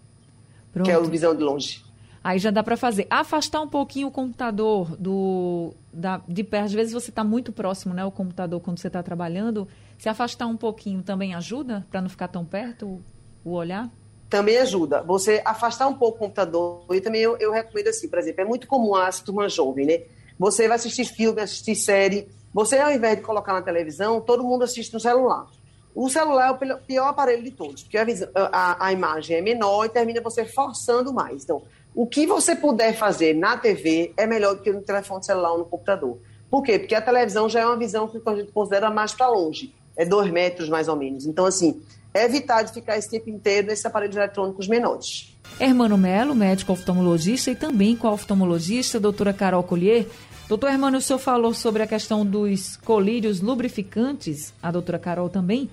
Pronto. 0.72 0.86
Que 0.86 0.92
é 0.92 0.94
a 0.94 1.00
visão 1.00 1.34
de 1.34 1.42
longe. 1.42 1.82
Aí 2.24 2.38
já 2.38 2.50
dá 2.50 2.62
para 2.62 2.76
fazer. 2.76 3.06
Afastar 3.10 3.60
um 3.60 3.68
pouquinho 3.68 4.08
o 4.08 4.10
computador 4.10 4.96
do, 4.96 5.74
da, 5.92 6.20
de 6.28 6.44
perto. 6.44 6.66
Às 6.66 6.72
vezes 6.72 6.92
você 6.92 7.10
está 7.10 7.24
muito 7.24 7.52
próximo, 7.52 7.92
né? 7.92 8.04
O 8.04 8.12
computador 8.12 8.60
quando 8.60 8.78
você 8.78 8.86
está 8.86 9.02
trabalhando. 9.02 9.66
Se 10.02 10.08
afastar 10.08 10.48
um 10.48 10.56
pouquinho 10.56 11.00
também 11.00 11.32
ajuda 11.32 11.86
para 11.88 12.00
não 12.02 12.08
ficar 12.08 12.26
tão 12.26 12.44
perto 12.44 13.00
o, 13.44 13.52
olhar? 13.52 13.88
Também 14.28 14.58
ajuda. 14.58 15.00
Você 15.02 15.40
afastar 15.44 15.86
um 15.86 15.94
pouco 15.94 16.16
o 16.16 16.18
computador. 16.18 16.84
E 16.90 17.00
também 17.00 17.20
eu, 17.20 17.36
eu 17.38 17.52
recomendo 17.52 17.86
assim, 17.86 18.08
por 18.08 18.18
exemplo, 18.18 18.40
é 18.40 18.44
muito 18.44 18.66
comum 18.66 18.96
a 18.96 19.08
turma 19.12 19.48
jovem, 19.48 19.86
né? 19.86 20.00
Você 20.36 20.66
vai 20.66 20.74
assistir 20.74 21.04
filme, 21.04 21.40
assistir 21.40 21.76
série. 21.76 22.26
Você, 22.52 22.78
ao 22.78 22.90
invés 22.90 23.14
de 23.14 23.22
colocar 23.22 23.52
na 23.52 23.62
televisão, 23.62 24.20
todo 24.20 24.42
mundo 24.42 24.64
assiste 24.64 24.92
no 24.92 24.98
celular. 24.98 25.46
O 25.94 26.10
celular 26.10 26.48
é 26.48 26.74
o 26.74 26.78
pior 26.78 27.06
aparelho 27.06 27.44
de 27.44 27.52
todos, 27.52 27.84
porque 27.84 27.96
a, 27.96 28.04
a, 28.52 28.86
a 28.86 28.92
imagem 28.92 29.36
é 29.36 29.40
menor 29.40 29.84
e 29.84 29.88
termina 29.88 30.20
você 30.20 30.44
forçando 30.44 31.12
mais. 31.12 31.44
Então, 31.44 31.62
o 31.94 32.08
que 32.08 32.26
você 32.26 32.56
puder 32.56 32.92
fazer 32.92 33.34
na 33.34 33.56
TV 33.56 34.12
é 34.16 34.26
melhor 34.26 34.56
do 34.56 34.62
que 34.62 34.72
no 34.72 34.82
telefone 34.82 35.24
celular 35.24 35.52
ou 35.52 35.58
no 35.58 35.64
computador. 35.64 36.18
Por 36.50 36.64
quê? 36.64 36.80
Porque 36.80 36.96
a 36.96 37.00
televisão 37.00 37.48
já 37.48 37.60
é 37.60 37.66
uma 37.66 37.76
visão 37.76 38.08
que 38.08 38.20
a 38.26 38.34
gente 38.34 38.50
considera 38.50 38.90
mais 38.90 39.14
para 39.14 39.28
longe. 39.28 39.72
É 39.96 40.04
dois 40.04 40.30
metros, 40.30 40.68
mais 40.68 40.88
ou 40.88 40.96
menos. 40.96 41.26
Então, 41.26 41.44
assim, 41.44 41.82
é 42.14 42.24
evitar 42.24 42.62
de 42.62 42.72
ficar 42.72 42.96
esse 42.98 43.10
tempo 43.10 43.30
inteiro 43.30 43.66
nesses 43.66 43.84
aparelhos 43.84 44.16
eletrônicos 44.16 44.68
menores. 44.68 45.36
Hermano 45.58 45.96
Melo, 45.98 46.34
médico 46.34 46.72
oftalmologista, 46.72 47.50
e 47.50 47.56
também 47.56 47.96
com 47.96 48.08
a 48.08 48.12
oftalmologista, 48.12 48.98
doutora 48.98 49.32
Carol 49.32 49.62
Collier. 49.62 50.06
Doutor 50.48 50.70
Hermano, 50.70 50.98
o 50.98 51.00
senhor 51.00 51.18
falou 51.18 51.54
sobre 51.54 51.82
a 51.82 51.86
questão 51.86 52.26
dos 52.26 52.76
colírios 52.76 53.40
lubrificantes, 53.40 54.52
a 54.62 54.70
doutora 54.70 54.98
Carol 54.98 55.28
também. 55.28 55.70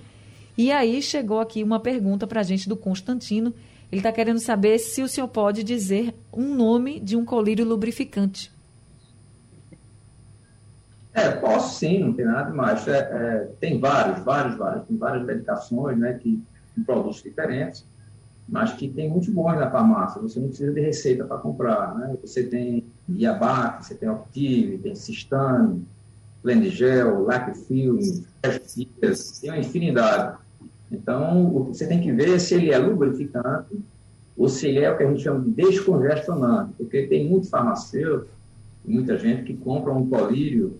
E 0.56 0.70
aí 0.70 1.02
chegou 1.02 1.40
aqui 1.40 1.62
uma 1.62 1.80
pergunta 1.80 2.26
para 2.26 2.40
a 2.40 2.44
gente 2.44 2.68
do 2.68 2.76
Constantino, 2.76 3.54
ele 3.90 4.00
está 4.00 4.12
querendo 4.12 4.38
saber 4.38 4.78
se 4.78 5.02
o 5.02 5.08
senhor 5.08 5.26
pode 5.26 5.64
dizer 5.64 6.14
um 6.32 6.54
nome 6.54 7.00
de 7.00 7.16
um 7.16 7.24
colírio 7.24 7.64
lubrificante. 7.64 8.52
É, 11.12 11.30
posso 11.30 11.78
sim, 11.78 11.98
não 11.98 12.12
tem 12.12 12.24
nada 12.24 12.50
demais. 12.50 12.86
É, 12.86 12.98
é, 12.98 13.48
tem 13.58 13.80
vários, 13.80 14.24
vários, 14.24 14.56
vários. 14.56 14.86
Tem 14.86 14.96
várias 14.96 15.24
medicações, 15.24 15.98
né, 15.98 16.14
que 16.14 16.42
com 16.74 16.84
produtos 16.84 17.22
diferentes, 17.22 17.84
mas 18.48 18.72
que 18.72 18.88
tem 18.88 19.08
muito 19.08 19.30
bons 19.32 19.56
na 19.56 19.70
farmácia. 19.70 20.20
Você 20.20 20.38
não 20.38 20.48
precisa 20.48 20.72
de 20.72 20.80
receita 20.80 21.24
para 21.24 21.38
comprar, 21.38 21.94
né? 21.96 22.16
Você 22.22 22.44
tem 22.44 22.84
Iabac, 23.08 23.84
você 23.84 23.94
tem 23.94 24.08
Optive, 24.08 24.78
tem 24.78 24.94
Sistane, 24.94 25.84
Plenigel, 26.42 27.22
Lacfilm, 27.22 27.98
tem 29.40 29.50
uma 29.50 29.58
infinidade. 29.58 30.38
Então, 30.90 31.64
você 31.68 31.86
tem 31.86 32.00
que 32.00 32.10
ver 32.12 32.40
se 32.40 32.54
ele 32.54 32.72
é 32.72 32.78
lubrificante 32.78 33.78
ou 34.36 34.48
se 34.48 34.66
ele 34.66 34.80
é 34.80 34.90
o 34.90 34.96
que 34.96 35.04
a 35.04 35.06
gente 35.06 35.22
chama 35.22 35.40
de 35.40 35.50
descongestionante, 35.50 36.72
porque 36.76 37.06
tem 37.06 37.28
muito 37.28 37.48
farmacêutico, 37.48 38.32
muita 38.84 39.16
gente 39.18 39.42
que 39.44 39.56
compra 39.56 39.92
um 39.92 40.08
colírio, 40.08 40.78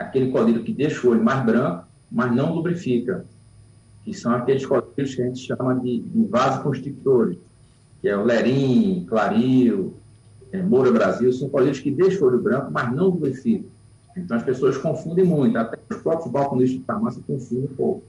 aquele 0.00 0.30
colírio 0.30 0.62
que 0.62 0.72
deixa 0.72 1.06
o 1.06 1.10
olho 1.10 1.22
mais 1.22 1.44
branco, 1.44 1.84
mas 2.10 2.34
não 2.34 2.54
lubrifica, 2.54 3.24
que 4.04 4.14
são 4.14 4.32
aqueles 4.32 4.64
colírios 4.64 5.14
que 5.14 5.22
a 5.22 5.26
gente 5.26 5.40
chama 5.40 5.74
de, 5.74 6.00
de 6.00 6.24
vasoconstrictores, 6.24 7.38
que 8.00 8.08
é 8.08 8.16
o 8.16 8.24
Lerim, 8.24 9.04
Claril, 9.06 9.94
é, 10.52 10.62
Moura 10.62 10.90
Brasil, 10.90 11.32
são 11.32 11.48
colírios 11.48 11.80
que 11.80 11.90
deixam 11.90 12.22
o 12.22 12.30
olho 12.30 12.42
branco, 12.42 12.70
mas 12.72 12.92
não 12.92 13.08
lubrificam. 13.08 13.68
Então 14.16 14.36
as 14.36 14.42
pessoas 14.42 14.76
confundem 14.76 15.24
muito, 15.24 15.56
até 15.56 15.78
os 15.90 16.02
próprios 16.02 16.30
balconistas 16.30 16.78
de 16.78 16.84
farmácia 16.84 17.22
confundem 17.26 17.64
um 17.64 17.74
pouco. 17.74 18.02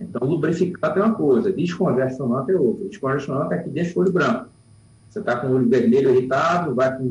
Então, 0.00 0.26
lubrificante 0.26 0.98
é 0.98 1.02
uma 1.02 1.14
coisa, 1.14 1.52
descongestionante 1.52 2.50
é 2.50 2.56
outra. 2.56 2.88
Descongestionante 2.88 3.54
é 3.54 3.58
que 3.58 3.68
deixa 3.68 3.98
o 3.98 4.02
olho 4.02 4.12
branco. 4.12 4.48
Você 5.08 5.18
está 5.18 5.36
com 5.36 5.48
o 5.48 5.56
olho 5.56 5.68
vermelho 5.68 6.10
irritado, 6.10 6.74
vai 6.74 6.90
para 6.90 7.04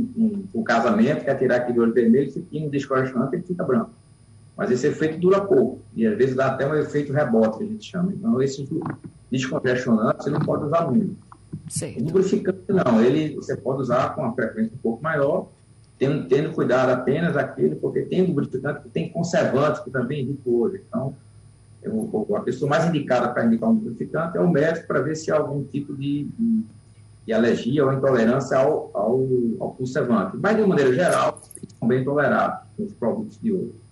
o 0.53 0.63
casamento, 0.63 1.23
quer 1.23 1.37
tirar 1.37 1.57
aquele 1.57 1.79
olho 1.79 1.93
vermelho, 1.93 2.31
você 2.31 2.41
tira 2.41 2.65
um 2.65 2.69
descongestionante 2.69 3.35
ele 3.35 3.43
fica 3.43 3.63
branco. 3.63 3.91
Mas 4.59 4.71
esse 4.71 4.87
efeito 4.87 5.17
dura 5.17 5.39
pouco. 5.39 5.79
E 5.95 6.05
às 6.05 6.17
vezes 6.17 6.35
dá 6.35 6.47
até 6.47 6.67
um 6.67 6.75
efeito 6.75 7.13
rebote, 7.13 7.59
que 7.59 7.63
a 7.63 7.67
gente 7.67 7.89
chama. 7.89 8.11
Então, 8.11 8.41
esses 8.41 8.67
descongestionantes 9.31 10.25
você 10.25 10.29
não 10.29 10.41
pode 10.41 10.65
usar 10.65 10.91
muito. 10.91 11.15
Certo. 11.69 12.01
O 12.01 12.03
lubrificante 12.03 12.59
não, 12.67 13.01
ele 13.01 13.35
você 13.35 13.55
pode 13.55 13.83
usar 13.83 14.13
com 14.13 14.21
uma 14.21 14.33
frequência 14.33 14.73
um 14.75 14.79
pouco 14.79 15.01
maior, 15.01 15.47
tendo, 15.97 16.27
tendo 16.27 16.51
cuidado 16.51 16.89
apenas 16.89 17.37
aquele, 17.37 17.75
porque 17.75 18.01
tem 18.01 18.27
lubrificante 18.27 18.81
que 18.81 18.89
tem 18.89 19.07
conservantes 19.07 19.79
que 19.79 19.89
também 19.89 20.23
indicam 20.23 20.53
olho. 20.53 20.81
Então, 20.85 21.15
eu, 21.81 22.27
a 22.35 22.41
pessoa 22.41 22.69
mais 22.69 22.85
indicada 22.85 23.29
para 23.29 23.45
indicar 23.45 23.69
um 23.69 23.73
lubrificante 23.75 24.37
é 24.37 24.41
o 24.41 24.49
médico 24.49 24.87
para 24.87 24.99
ver 25.01 25.15
se 25.15 25.31
há 25.31 25.37
algum 25.37 25.63
tipo 25.63 25.95
de, 25.95 26.25
de, 26.37 26.63
de 27.25 27.31
alergia 27.31 27.85
ou 27.85 27.93
intolerância 27.93 28.57
ao, 28.57 28.91
ao, 28.93 29.25
ao, 29.61 29.71
conservante. 29.71 30.35
Mas, 30.35 30.57
de 30.57 30.63
uma 30.63 30.75
maneira 30.75 30.93
geral, 30.93 31.39
são 31.79 31.87
bem 31.87 32.03
tolerados 32.03 32.67
os 32.77 32.91
produtos 32.91 33.39
de 33.41 33.53
olho. 33.53 33.88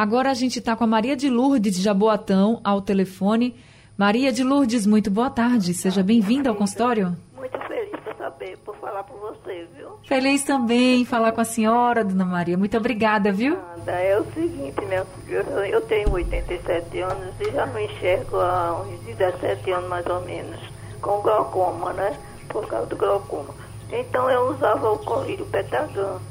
Agora 0.00 0.30
a 0.30 0.34
gente 0.34 0.60
está 0.60 0.74
com 0.74 0.82
a 0.82 0.86
Maria 0.86 1.14
de 1.14 1.28
Lourdes 1.28 1.76
de 1.76 1.82
Jaboatão 1.82 2.58
ao 2.64 2.80
telefone. 2.80 3.54
Maria 3.98 4.32
de 4.32 4.42
Lourdes, 4.42 4.86
muito 4.86 5.10
boa 5.10 5.28
tarde. 5.28 5.74
Seja 5.74 6.02
bem-vinda 6.02 6.48
ao 6.48 6.56
consultório. 6.56 7.14
Muito 7.36 7.58
feliz 7.68 8.00
por 8.02 8.16
saber, 8.16 8.56
por 8.64 8.74
falar 8.78 9.02
com 9.02 9.18
você, 9.18 9.68
viu? 9.76 9.88
Feliz 10.08 10.42
também 10.42 11.02
em 11.02 11.04
falar 11.04 11.32
com 11.32 11.42
a 11.42 11.44
senhora, 11.44 12.02
dona 12.02 12.24
Maria. 12.24 12.56
Muito 12.56 12.78
obrigada, 12.78 13.30
viu? 13.30 13.58
É 13.86 14.18
o 14.18 14.24
seguinte, 14.32 14.82
minha 14.86 15.04
filha, 15.04 15.44
eu 15.70 15.82
tenho 15.82 16.10
87 16.10 16.98
anos 17.00 17.34
e 17.38 17.50
já 17.52 17.66
não 17.66 17.78
enxergo 17.78 18.38
há 18.38 18.80
uns 18.80 19.00
17 19.04 19.70
anos 19.70 19.90
mais 19.90 20.06
ou 20.06 20.22
menos, 20.22 20.58
com 21.02 21.20
glaucoma, 21.20 21.92
né? 21.92 22.18
Por 22.48 22.66
causa 22.66 22.86
do 22.86 22.96
glaucoma. 22.96 23.54
Então 23.92 24.30
eu 24.30 24.48
usava 24.48 24.92
o 24.92 24.98
colírio 25.00 25.44
Petagan. 25.44 26.29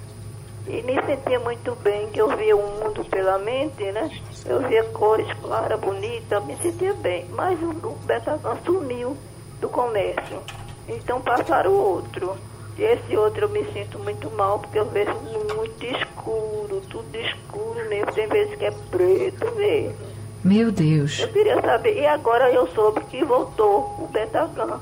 E 0.67 0.81
me 0.83 0.93
sentia 1.05 1.39
muito 1.39 1.75
bem, 1.83 2.07
que 2.09 2.21
eu 2.21 2.35
via 2.37 2.55
o 2.55 2.61
mundo 2.61 3.03
pela 3.05 3.39
mente, 3.39 3.83
né? 3.91 4.11
Eu 4.45 4.59
via 4.67 4.83
cores 4.85 5.27
claras, 5.41 5.79
bonitas, 5.79 6.45
me 6.45 6.55
sentia 6.57 6.93
bem. 6.93 7.25
Mas 7.31 7.59
o, 7.61 7.69
o 7.69 8.65
sumiu 8.65 9.17
do 9.59 9.69
comércio. 9.69 10.41
Então 10.87 11.21
passaram 11.21 11.73
outro. 11.73 12.35
E 12.77 12.83
esse 12.83 13.17
outro 13.17 13.45
eu 13.45 13.49
me 13.49 13.63
sinto 13.73 13.99
muito 13.99 14.29
mal, 14.31 14.59
porque 14.59 14.79
eu 14.79 14.85
vejo 14.85 15.13
muito 15.55 15.85
escuro, 15.85 16.81
tudo 16.89 17.15
escuro 17.15 17.89
mesmo. 17.89 18.11
Tem 18.13 18.27
vezes 18.27 18.55
que 18.55 18.65
é 18.65 18.71
preto 18.89 19.55
mesmo. 19.55 19.97
Meu 20.43 20.71
Deus. 20.71 21.19
Eu 21.19 21.27
queria 21.29 21.61
saber, 21.61 21.97
e 21.97 22.07
agora 22.07 22.49
eu 22.51 22.67
soube 22.67 23.01
que 23.05 23.23
voltou 23.25 23.95
o 23.99 24.07
Betagan. 24.07 24.79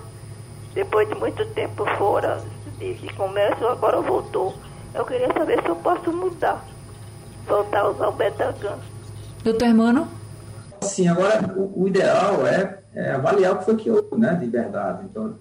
Depois 0.74 1.10
de 1.10 1.16
muito 1.16 1.44
tempo 1.54 1.84
fora 1.98 2.40
de, 2.78 2.94
de 2.94 3.14
comércio, 3.16 3.68
agora 3.68 4.00
voltou. 4.00 4.54
Eu 4.98 5.06
queria 5.06 5.32
saber 5.32 5.62
se 5.62 5.70
eu 5.70 5.76
posso 5.76 6.12
mudar, 6.12 6.66
voltar 7.48 7.82
a 7.82 7.90
usar 7.90 8.08
o 8.08 8.14
Betagan. 8.14 8.80
Doutor 9.44 9.68
Hermano? 9.68 10.08
Sim, 10.82 11.08
agora 11.08 11.54
o, 11.56 11.84
o 11.84 11.88
ideal 11.88 12.48
é, 12.48 12.80
é, 12.96 13.12
avaliar 13.12 13.54
o 13.54 13.60
que 13.60 13.66
foi 13.66 13.76
que 13.76 13.92
houve, 13.92 14.18
né, 14.18 14.34
de 14.34 14.48
verdade. 14.48 15.06
Então, 15.06 15.36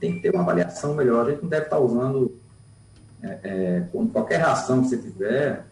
tem 0.00 0.14
que 0.14 0.20
ter 0.22 0.34
uma 0.34 0.42
avaliação 0.42 0.92
melhor. 0.92 1.24
A 1.24 1.30
gente 1.30 1.42
não 1.42 1.48
deve 1.48 1.66
estar 1.66 1.78
usando, 1.78 2.36
é, 3.22 3.38
é, 3.44 3.82
qualquer 4.12 4.38
reação 4.38 4.82
que 4.82 4.88
você 4.88 4.98
tiver, 4.98 5.64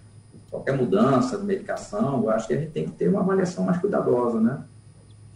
qualquer 0.49 0.77
mudança 0.77 1.37
de 1.37 1.45
medicação, 1.45 2.23
eu 2.23 2.31
acho 2.31 2.47
que 2.47 2.55
a 2.55 2.59
gente 2.59 2.71
tem 2.71 2.85
que 2.85 2.93
ter 2.93 3.09
uma 3.09 3.21
avaliação 3.21 3.65
mais 3.65 3.79
cuidadosa, 3.79 4.41
né? 4.41 4.61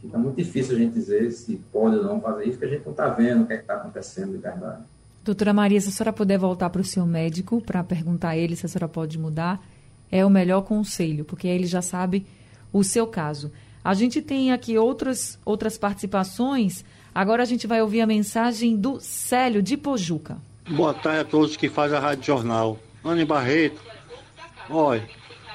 Fica 0.00 0.16
muito 0.16 0.36
difícil 0.36 0.76
a 0.76 0.78
gente 0.78 0.94
dizer 0.94 1.32
se 1.32 1.56
pode 1.72 1.96
ou 1.96 2.04
não 2.04 2.20
fazer 2.20 2.44
isso, 2.44 2.52
porque 2.52 2.66
a 2.66 2.76
gente 2.76 2.84
não 2.84 2.92
está 2.92 3.08
vendo 3.08 3.42
o 3.42 3.46
que 3.48 3.54
é 3.54 3.56
está 3.56 3.74
acontecendo 3.74 4.30
de 4.30 4.38
verdade. 4.38 4.82
Doutora 5.28 5.52
Maria, 5.52 5.78
se 5.78 5.90
a 5.90 5.92
senhora 5.92 6.10
puder 6.10 6.38
voltar 6.38 6.70
para 6.70 6.80
o 6.80 6.84
seu 6.84 7.04
médico 7.04 7.60
para 7.60 7.84
perguntar 7.84 8.30
a 8.30 8.36
ele 8.38 8.56
se 8.56 8.64
a 8.64 8.68
senhora 8.68 8.88
pode 8.88 9.18
mudar, 9.18 9.62
é 10.10 10.24
o 10.24 10.30
melhor 10.30 10.62
conselho, 10.62 11.22
porque 11.22 11.46
ele 11.46 11.66
já 11.66 11.82
sabe 11.82 12.24
o 12.72 12.82
seu 12.82 13.06
caso. 13.06 13.52
A 13.84 13.92
gente 13.92 14.22
tem 14.22 14.52
aqui 14.52 14.78
outras, 14.78 15.38
outras 15.44 15.76
participações. 15.76 16.82
Agora 17.14 17.42
a 17.42 17.44
gente 17.44 17.66
vai 17.66 17.82
ouvir 17.82 18.00
a 18.00 18.06
mensagem 18.06 18.74
do 18.74 19.00
Célio 19.00 19.62
de 19.62 19.76
Pojuca. 19.76 20.38
Boa 20.66 20.94
tarde 20.94 21.20
a 21.20 21.24
todos 21.26 21.58
que 21.58 21.68
fazem 21.68 21.98
a 21.98 22.00
Rádio 22.00 22.24
Jornal. 22.24 22.78
Anne 23.04 23.26
Barreto, 23.26 23.82
olha, 24.70 25.06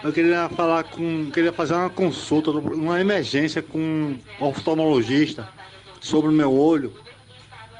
eu 0.03 0.13
queria 0.13 0.49
falar 0.49 0.83
com. 0.83 1.31
queria 1.31 1.51
fazer 1.51 1.73
uma 1.73 1.89
consulta, 1.89 2.51
uma 2.51 3.01
emergência 3.01 3.63
com 3.63 3.79
um 3.79 4.19
oftalmologista 4.39 5.49
sobre 5.99 6.29
o 6.29 6.31
meu 6.31 6.53
olho. 6.53 6.93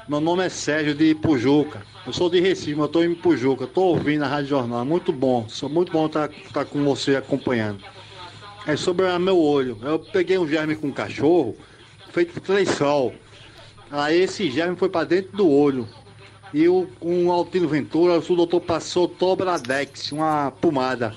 Meu 0.06 0.20
nome 0.20 0.44
é 0.44 0.50
Sérgio 0.50 0.94
de 0.94 1.14
Pujuca. 1.14 1.82
Eu 2.06 2.12
sou 2.12 2.28
de 2.28 2.38
Recife, 2.38 2.78
eu 2.78 2.84
estou 2.84 3.02
em 3.02 3.14
Pujuca. 3.14 3.64
Estou 3.64 3.86
ouvindo 3.86 4.22
a 4.22 4.28
Rádio 4.28 4.50
Jornal. 4.50 4.82
É 4.82 4.84
muito 4.84 5.10
bom. 5.10 5.48
Sou 5.48 5.66
muito 5.66 5.90
bom 5.90 6.04
estar 6.04 6.28
tá, 6.28 6.34
tá 6.52 6.64
com 6.64 6.84
você 6.84 7.16
acompanhando. 7.16 7.82
É 8.66 8.76
sobre 8.76 9.06
meu 9.18 9.38
olho. 9.38 9.78
Eu 9.82 9.98
peguei 9.98 10.36
um 10.36 10.46
germe 10.46 10.76
com 10.76 10.88
um 10.88 10.92
cachorro, 10.92 11.56
feito 12.12 12.38
três 12.38 12.68
sol. 12.68 13.14
Aí 13.90 14.20
esse 14.20 14.50
germe 14.50 14.76
foi 14.76 14.90
para 14.90 15.06
dentro 15.06 15.34
do 15.38 15.48
olho. 15.48 15.88
E 16.52 16.68
o, 16.68 16.86
o 17.00 17.32
Altino 17.32 17.66
Ventura, 17.66 18.18
o 18.18 18.36
doutor 18.36 18.60
passou 18.60 19.08
Tobradex, 19.08 20.12
uma 20.12 20.50
pomada. 20.50 21.16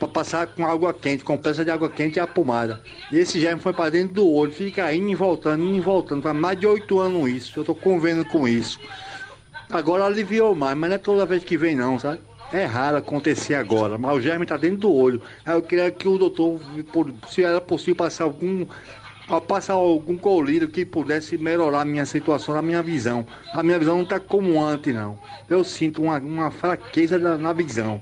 Para 0.00 0.08
passar 0.08 0.46
com 0.46 0.66
água 0.66 0.94
quente, 0.94 1.22
com 1.22 1.36
peça 1.36 1.62
de 1.62 1.70
água 1.70 1.90
quente 1.90 2.16
e 2.16 2.20
a 2.20 2.26
pomada. 2.26 2.80
E 3.12 3.18
esse 3.18 3.38
germe 3.38 3.60
foi 3.60 3.74
para 3.74 3.90
dentro 3.90 4.14
do 4.14 4.28
olho, 4.28 4.50
fica 4.50 4.92
indo 4.94 5.10
e 5.10 5.14
voltando, 5.14 5.62
indo 5.62 5.76
e 5.76 5.80
voltando. 5.80 6.22
Faz 6.22 6.34
mais 6.34 6.58
de 6.58 6.66
oito 6.66 6.98
anos 6.98 7.28
isso. 7.28 7.58
Eu 7.58 7.62
estou 7.62 7.74
convendo 7.74 8.24
com 8.24 8.48
isso. 8.48 8.80
Agora 9.70 10.06
aliviou 10.06 10.54
mais, 10.54 10.76
mas 10.76 10.88
não 10.88 10.96
é 10.96 10.98
toda 10.98 11.26
vez 11.26 11.44
que 11.44 11.56
vem 11.58 11.76
não, 11.76 11.98
sabe? 11.98 12.18
É 12.50 12.64
raro 12.64 12.96
acontecer 12.96 13.54
agora, 13.54 13.98
mas 13.98 14.16
o 14.16 14.20
germe 14.20 14.44
está 14.44 14.56
dentro 14.56 14.78
do 14.78 14.92
olho. 14.92 15.22
Aí 15.44 15.54
eu 15.54 15.62
queria 15.62 15.90
que 15.90 16.08
o 16.08 16.18
doutor, 16.18 16.60
se 17.28 17.44
era 17.44 17.60
possível, 17.60 17.94
passar 17.94 18.24
algum 18.24 18.66
passar 19.46 19.74
algum 19.74 20.16
colírio 20.16 20.66
que 20.66 20.84
pudesse 20.84 21.38
melhorar 21.38 21.82
a 21.82 21.84
minha 21.84 22.04
situação, 22.06 22.56
a 22.56 22.62
minha 22.62 22.82
visão. 22.82 23.24
A 23.52 23.62
minha 23.62 23.78
visão 23.78 23.96
não 23.96 24.02
está 24.02 24.18
como 24.18 24.60
antes, 24.60 24.92
não. 24.92 25.18
Eu 25.48 25.62
sinto 25.62 26.02
uma, 26.02 26.18
uma 26.18 26.50
fraqueza 26.50 27.16
na 27.18 27.52
visão. 27.52 28.00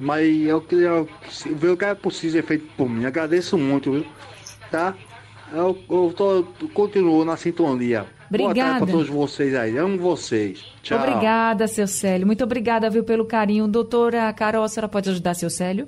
Mas 0.00 0.26
eu 0.46 0.62
queria 0.62 1.06
ver 1.52 1.68
o 1.68 1.76
que 1.76 1.84
é 1.84 1.94
possível 1.94 2.40
ser 2.40 2.46
feito 2.46 2.66
por 2.74 2.88
mim. 2.88 3.04
Agradeço 3.04 3.58
muito, 3.58 3.92
viu? 3.92 4.06
Tá? 4.70 4.96
Eu, 5.52 5.76
eu 5.90 6.14
tô, 6.16 6.44
continuo 6.72 7.22
na 7.22 7.36
sintonia. 7.36 8.06
Obrigada. 8.30 8.78
para 8.78 8.92
todos 8.92 9.08
vocês 9.08 9.54
aí. 9.54 9.76
Amo 9.76 9.98
vocês. 9.98 10.64
Tchau. 10.82 10.98
Obrigada, 10.98 11.68
seu 11.68 11.86
Célio. 11.86 12.26
Muito 12.26 12.42
obrigada, 12.42 12.88
viu, 12.88 13.04
pelo 13.04 13.26
carinho. 13.26 13.68
Doutora 13.68 14.32
Carol, 14.32 14.64
a 14.64 14.68
senhora 14.68 14.88
pode 14.88 15.10
ajudar 15.10 15.34
seu 15.34 15.50
Célio? 15.50 15.86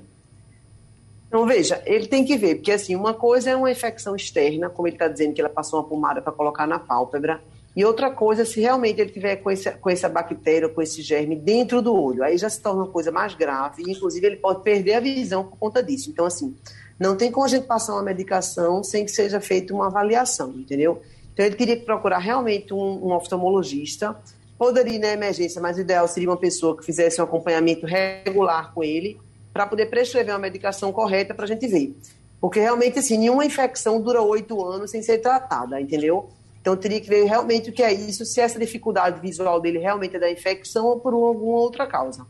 Então, 1.28 1.46
veja, 1.46 1.80
ele 1.86 2.06
tem 2.06 2.26
que 2.26 2.36
ver, 2.36 2.56
porque 2.56 2.72
assim, 2.72 2.94
uma 2.94 3.14
coisa 3.14 3.48
é 3.48 3.56
uma 3.56 3.70
infecção 3.70 4.14
externa, 4.14 4.68
como 4.68 4.86
ele 4.86 4.96
está 4.96 5.08
dizendo 5.08 5.32
que 5.32 5.40
ela 5.40 5.48
passou 5.48 5.80
uma 5.80 5.88
pomada 5.88 6.20
para 6.20 6.30
colocar 6.30 6.66
na 6.66 6.78
pálpebra, 6.78 7.40
e 7.74 7.84
outra 7.84 8.10
coisa, 8.10 8.44
se 8.44 8.60
realmente 8.60 9.00
ele 9.00 9.10
tiver 9.10 9.36
com, 9.36 9.50
esse, 9.50 9.70
com 9.70 9.88
essa 9.88 10.08
bactéria, 10.08 10.68
com 10.68 10.82
esse 10.82 11.00
germe 11.00 11.34
dentro 11.34 11.80
do 11.80 11.94
olho, 11.94 12.22
aí 12.22 12.36
já 12.36 12.50
se 12.50 12.60
torna 12.60 12.82
uma 12.82 12.90
coisa 12.90 13.10
mais 13.10 13.34
grave, 13.34 13.82
e 13.86 13.90
inclusive 13.90 14.26
ele 14.26 14.36
pode 14.36 14.62
perder 14.62 14.94
a 14.94 15.00
visão 15.00 15.44
por 15.44 15.56
conta 15.56 15.82
disso. 15.82 16.10
Então, 16.10 16.26
assim, 16.26 16.54
não 17.00 17.16
tem 17.16 17.32
como 17.32 17.46
a 17.46 17.48
gente 17.48 17.66
passar 17.66 17.94
uma 17.94 18.02
medicação 18.02 18.84
sem 18.84 19.06
que 19.06 19.10
seja 19.10 19.40
feita 19.40 19.72
uma 19.72 19.86
avaliação, 19.86 20.50
entendeu? 20.50 21.00
Então, 21.32 21.46
ele 21.46 21.56
teria 21.56 21.76
que 21.76 21.86
procurar 21.86 22.18
realmente 22.18 22.74
um, 22.74 23.06
um 23.06 23.12
oftalmologista, 23.12 24.14
poderia 24.58 24.96
ir 24.96 24.98
na 24.98 25.08
emergência, 25.08 25.60
mas 25.60 25.78
o 25.78 25.80
ideal 25.80 26.06
seria 26.06 26.28
uma 26.28 26.36
pessoa 26.36 26.76
que 26.76 26.84
fizesse 26.84 27.22
um 27.22 27.24
acompanhamento 27.24 27.86
regular 27.86 28.74
com 28.74 28.84
ele, 28.84 29.18
para 29.50 29.66
poder 29.66 29.86
prescrever 29.86 30.34
uma 30.34 30.38
medicação 30.38 30.92
correta 30.92 31.34
para 31.34 31.44
a 31.44 31.48
gente 31.48 31.66
ver. 31.66 31.96
Porque 32.38 32.60
realmente, 32.60 32.98
assim, 32.98 33.16
nenhuma 33.16 33.44
infecção 33.44 34.00
dura 34.00 34.20
oito 34.20 34.62
anos 34.64 34.90
sem 34.90 35.02
ser 35.02 35.18
tratada, 35.18 35.80
entendeu? 35.80 36.28
Então, 36.62 36.74
teria 36.76 37.00
que 37.00 37.08
ver 37.08 37.24
realmente 37.24 37.68
o 37.68 37.72
que 37.72 37.82
é 37.82 37.92
isso, 37.92 38.24
se 38.24 38.40
essa 38.40 38.58
dificuldade 38.58 39.20
visual 39.20 39.60
dele 39.60 39.78
realmente 39.78 40.16
é 40.16 40.18
da 40.18 40.30
infecção 40.30 40.86
ou 40.86 40.98
por 40.98 41.12
alguma 41.12 41.58
outra 41.58 41.86
causa. 41.86 42.26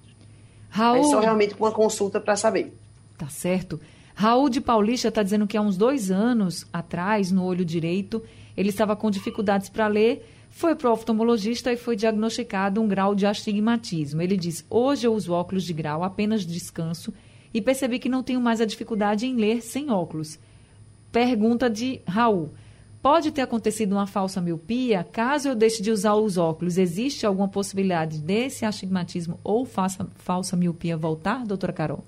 Raul... 0.68 0.96
É 0.96 1.04
só 1.04 1.20
realmente 1.20 1.54
com 1.54 1.64
uma 1.64 1.70
consulta 1.70 2.18
para 2.18 2.34
saber. 2.34 2.76
Tá 3.16 3.28
certo. 3.28 3.78
Raul 4.14 4.48
de 4.48 4.60
Paulista 4.60 5.08
está 5.08 5.22
dizendo 5.22 5.46
que 5.46 5.56
há 5.56 5.62
uns 5.62 5.76
dois 5.76 6.10
anos 6.10 6.66
atrás, 6.72 7.30
no 7.30 7.44
olho 7.44 7.64
direito, 7.64 8.20
ele 8.56 8.70
estava 8.70 8.96
com 8.96 9.10
dificuldades 9.10 9.68
para 9.68 9.86
ler 9.86 10.26
foi 10.52 10.76
para 10.76 10.90
o 10.90 10.92
oftalmologista 10.92 11.72
e 11.72 11.78
foi 11.78 11.96
diagnosticado 11.96 12.80
um 12.80 12.86
grau 12.86 13.14
de 13.14 13.26
astigmatismo. 13.26 14.20
Ele 14.20 14.36
diz: 14.36 14.64
Hoje 14.68 15.06
eu 15.06 15.14
uso 15.14 15.32
óculos 15.32 15.64
de 15.64 15.72
grau, 15.72 16.04
apenas 16.04 16.46
descanso 16.46 17.12
e 17.52 17.60
percebi 17.60 17.98
que 17.98 18.08
não 18.08 18.22
tenho 18.22 18.40
mais 18.40 18.60
a 18.60 18.66
dificuldade 18.66 19.26
em 19.26 19.34
ler 19.34 19.62
sem 19.62 19.90
óculos. 19.90 20.38
Pergunta 21.10 21.70
de 21.70 22.00
Raul: 22.06 22.50
Pode 23.02 23.32
ter 23.32 23.42
acontecido 23.42 23.92
uma 23.92 24.06
falsa 24.06 24.40
miopia? 24.40 25.02
Caso 25.02 25.48
eu 25.48 25.54
deixe 25.56 25.82
de 25.82 25.90
usar 25.90 26.14
os 26.14 26.38
óculos, 26.38 26.78
existe 26.78 27.26
alguma 27.26 27.48
possibilidade 27.48 28.18
desse 28.18 28.64
astigmatismo 28.64 29.40
ou 29.42 29.66
falsa, 29.66 30.06
falsa 30.14 30.56
miopia 30.56 30.96
voltar, 30.96 31.44
doutora 31.44 31.72
Carol? 31.72 32.04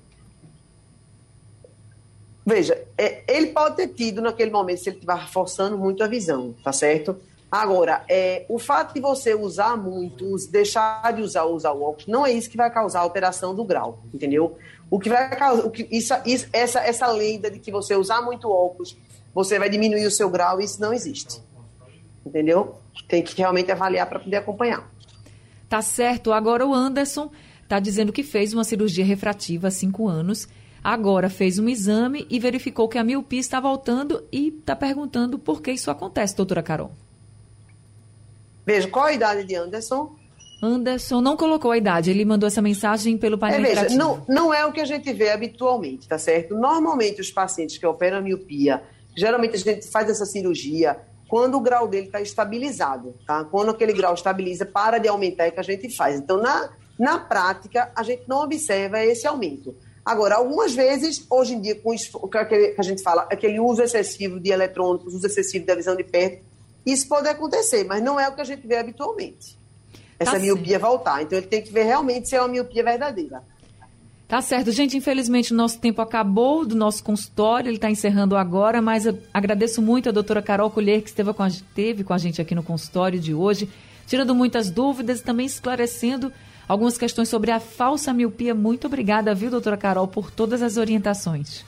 Veja, 2.45 2.81
é, 2.97 3.23
ele 3.27 3.47
pode 3.47 3.75
ter 3.75 3.89
tido 3.89 4.21
naquele 4.21 4.51
momento, 4.51 4.77
se 4.77 4.89
ele 4.89 4.95
estiver 4.95 5.27
forçando 5.27 5.77
muito 5.77 6.01
a 6.01 6.07
visão, 6.07 6.55
tá 6.63 6.71
certo? 6.71 7.17
Agora, 7.51 8.03
é, 8.07 8.45
o 8.47 8.57
fato 8.57 8.93
de 8.93 9.01
você 9.01 9.33
usar 9.33 9.75
muito, 9.75 10.35
deixar 10.49 11.11
de 11.13 11.21
usar, 11.21 11.43
usar 11.45 11.71
o 11.73 11.81
óculos, 11.81 12.07
não 12.07 12.25
é 12.25 12.31
isso 12.31 12.49
que 12.49 12.55
vai 12.55 12.71
causar 12.71 12.99
a 12.99 13.03
alteração 13.03 13.53
do 13.53 13.65
grau, 13.65 13.99
entendeu? 14.13 14.57
O 14.89 14.99
que 14.99 15.09
vai 15.09 15.29
causar, 15.35 15.65
o 15.65 15.71
que, 15.71 15.87
isso, 15.91 16.13
isso, 16.25 16.47
essa, 16.53 16.79
essa 16.79 17.07
lenda 17.07 17.51
de 17.51 17.59
que 17.59 17.71
você 17.71 17.95
usar 17.95 18.21
muito 18.21 18.49
óculos, 18.49 18.95
você 19.35 19.59
vai 19.59 19.69
diminuir 19.69 20.07
o 20.07 20.11
seu 20.11 20.29
grau, 20.29 20.59
isso 20.59 20.81
não 20.81 20.91
existe. 20.91 21.39
Entendeu? 22.25 22.79
tem 23.07 23.21
que 23.21 23.37
realmente 23.37 23.71
avaliar 23.71 24.07
para 24.07 24.19
poder 24.19 24.37
acompanhar. 24.37 24.89
Tá 25.69 25.81
certo. 25.81 26.31
Agora 26.31 26.65
o 26.65 26.73
Anderson 26.73 27.29
está 27.63 27.79
dizendo 27.79 28.13
que 28.13 28.23
fez 28.23 28.53
uma 28.53 28.63
cirurgia 28.63 29.05
refrativa 29.05 29.67
há 29.67 29.71
cinco 29.71 30.07
anos. 30.07 30.47
Agora 30.83 31.29
fez 31.29 31.57
um 31.57 31.67
exame 31.67 32.27
e 32.29 32.39
verificou 32.39 32.87
que 32.87 32.97
a 32.97 33.03
miopia 33.03 33.39
está 33.39 33.59
voltando 33.59 34.23
e 34.31 34.49
está 34.49 34.75
perguntando 34.75 35.39
por 35.39 35.61
que 35.61 35.71
isso 35.71 35.89
acontece, 35.89 36.35
doutora 36.35 36.61
Carol. 36.61 36.91
Veja, 38.65 38.87
qual 38.87 39.05
a 39.05 39.13
idade 39.13 39.43
de 39.43 39.55
Anderson? 39.55 40.15
Anderson 40.61 41.21
não 41.21 41.35
colocou 41.35 41.71
a 41.71 41.77
idade, 41.77 42.09
ele 42.09 42.23
mandou 42.23 42.47
essa 42.47 42.61
mensagem 42.61 43.17
pelo 43.17 43.37
painel 43.37 43.59
é, 43.59 43.75
veja, 43.75 43.95
não, 43.95 44.23
não 44.27 44.53
é 44.53 44.65
o 44.65 44.71
que 44.71 44.79
a 44.79 44.85
gente 44.85 45.11
vê 45.11 45.29
habitualmente, 45.29 46.07
tá 46.07 46.17
certo? 46.17 46.55
Normalmente 46.55 47.19
os 47.19 47.29
pacientes 47.29 47.77
que 47.77 47.85
operam 47.85 48.17
a 48.17 48.21
miopia, 48.21 48.81
geralmente 49.15 49.55
a 49.55 49.59
gente 49.59 49.87
faz 49.87 50.09
essa 50.09 50.25
cirurgia 50.25 50.99
quando 51.27 51.55
o 51.55 51.59
grau 51.59 51.87
dele 51.87 52.07
está 52.07 52.21
estabilizado, 52.21 53.15
tá? 53.25 53.43
Quando 53.45 53.71
aquele 53.71 53.93
grau 53.93 54.13
estabiliza, 54.13 54.65
para 54.65 54.97
de 54.99 55.07
aumentar 55.07 55.45
é 55.45 55.51
que 55.51 55.59
a 55.59 55.63
gente 55.63 55.95
faz. 55.95 56.17
Então, 56.17 56.37
na, 56.37 56.69
na 56.99 57.19
prática, 57.19 57.91
a 57.95 58.03
gente 58.03 58.23
não 58.27 58.43
observa 58.43 59.03
esse 59.03 59.25
aumento. 59.25 59.75
Agora, 60.05 60.35
algumas 60.35 60.75
vezes, 60.75 61.25
hoje 61.29 61.55
em 61.55 61.61
dia, 61.61 61.75
com 61.75 61.95
o 61.95 62.27
que 62.27 62.75
a 62.77 62.83
gente 62.83 63.01
fala, 63.01 63.23
aquele 63.23 63.59
uso 63.59 63.81
excessivo 63.81 64.39
de 64.39 64.51
eletrônicos, 64.51 65.15
uso 65.15 65.25
excessivo 65.25 65.65
da 65.65 65.73
visão 65.73 65.95
de 65.95 66.03
perto, 66.03 66.43
isso 66.85 67.07
pode 67.07 67.27
acontecer, 67.27 67.83
mas 67.83 68.03
não 68.03 68.19
é 68.19 68.29
o 68.29 68.35
que 68.35 68.41
a 68.41 68.45
gente 68.45 68.67
vê 68.67 68.77
habitualmente. 68.77 69.57
Essa 70.19 70.33
tá 70.33 70.39
miopia 70.39 70.77
voltar. 70.77 71.23
Então, 71.23 71.37
ele 71.37 71.47
tem 71.47 71.61
que 71.61 71.73
ver 71.73 71.83
realmente 71.83 72.29
se 72.29 72.35
é 72.35 72.39
uma 72.39 72.47
miopia 72.47 72.83
verdadeira. 72.83 73.43
Tá 74.27 74.41
certo, 74.41 74.71
gente. 74.71 74.97
Infelizmente, 74.97 75.53
o 75.53 75.55
nosso 75.55 75.79
tempo 75.79 76.01
acabou 76.01 76.65
do 76.65 76.75
nosso 76.75 77.03
consultório. 77.03 77.69
Ele 77.69 77.77
está 77.77 77.89
encerrando 77.89 78.35
agora, 78.35 78.81
mas 78.81 79.05
agradeço 79.33 79.81
muito 79.81 80.09
a 80.09 80.11
doutora 80.11 80.41
Carol 80.41 80.71
Colher, 80.71 81.01
que 81.01 81.09
esteve 81.09 81.31
com, 81.33 81.43
a, 81.43 81.47
esteve 81.47 82.03
com 82.03 82.13
a 82.13 82.17
gente 82.17 82.41
aqui 82.41 82.55
no 82.55 82.63
consultório 82.63 83.19
de 83.19 83.33
hoje, 83.33 83.69
tirando 84.07 84.33
muitas 84.33 84.71
dúvidas 84.71 85.19
e 85.19 85.23
também 85.23 85.45
esclarecendo 85.45 86.33
algumas 86.67 86.97
questões 86.97 87.29
sobre 87.29 87.51
a 87.51 87.59
falsa 87.59 88.11
miopia. 88.13 88.55
Muito 88.55 88.87
obrigada, 88.87 89.33
viu, 89.35 89.51
doutora 89.51 89.77
Carol, 89.77 90.07
por 90.07 90.31
todas 90.31 90.63
as 90.63 90.77
orientações. 90.77 91.63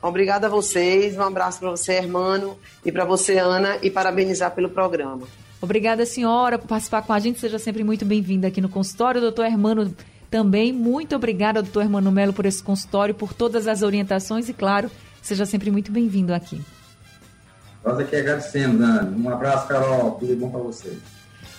Obrigada 0.00 0.46
a 0.46 0.50
vocês, 0.50 1.16
um 1.18 1.22
abraço 1.22 1.58
para 1.58 1.70
você, 1.70 1.94
irmão, 1.94 2.56
e 2.84 2.92
para 2.92 3.04
você, 3.04 3.38
Ana, 3.38 3.76
e 3.82 3.90
parabenizar 3.90 4.52
pelo 4.52 4.70
programa. 4.70 5.26
Obrigada, 5.60 6.06
senhora, 6.06 6.58
por 6.58 6.68
participar 6.68 7.02
com 7.02 7.12
a 7.12 7.18
gente. 7.18 7.38
Seja 7.38 7.58
sempre 7.58 7.84
muito 7.84 8.04
bem-vinda 8.06 8.48
aqui 8.48 8.62
no 8.62 8.68
consultório. 8.68 9.20
Doutor 9.20 9.44
Hermano 9.44 9.94
também, 10.30 10.72
muito 10.72 11.16
obrigada, 11.16 11.62
doutor 11.62 11.82
Hermano 11.82 12.12
Melo, 12.12 12.32
por 12.32 12.46
esse 12.46 12.62
consultório, 12.62 13.14
por 13.14 13.34
todas 13.34 13.66
as 13.66 13.82
orientações 13.82 14.48
e, 14.48 14.52
claro, 14.52 14.90
seja 15.20 15.44
sempre 15.44 15.70
muito 15.70 15.90
bem-vindo 15.90 16.32
aqui. 16.32 16.60
Nós 17.84 17.98
aqui 17.98 18.14
agradecemos, 18.16 18.78
Dani. 18.78 19.20
Um 19.20 19.28
abraço, 19.30 19.66
Carol. 19.66 20.12
Tudo 20.12 20.36
bom 20.36 20.50
para 20.50 20.60
você. 20.60 20.96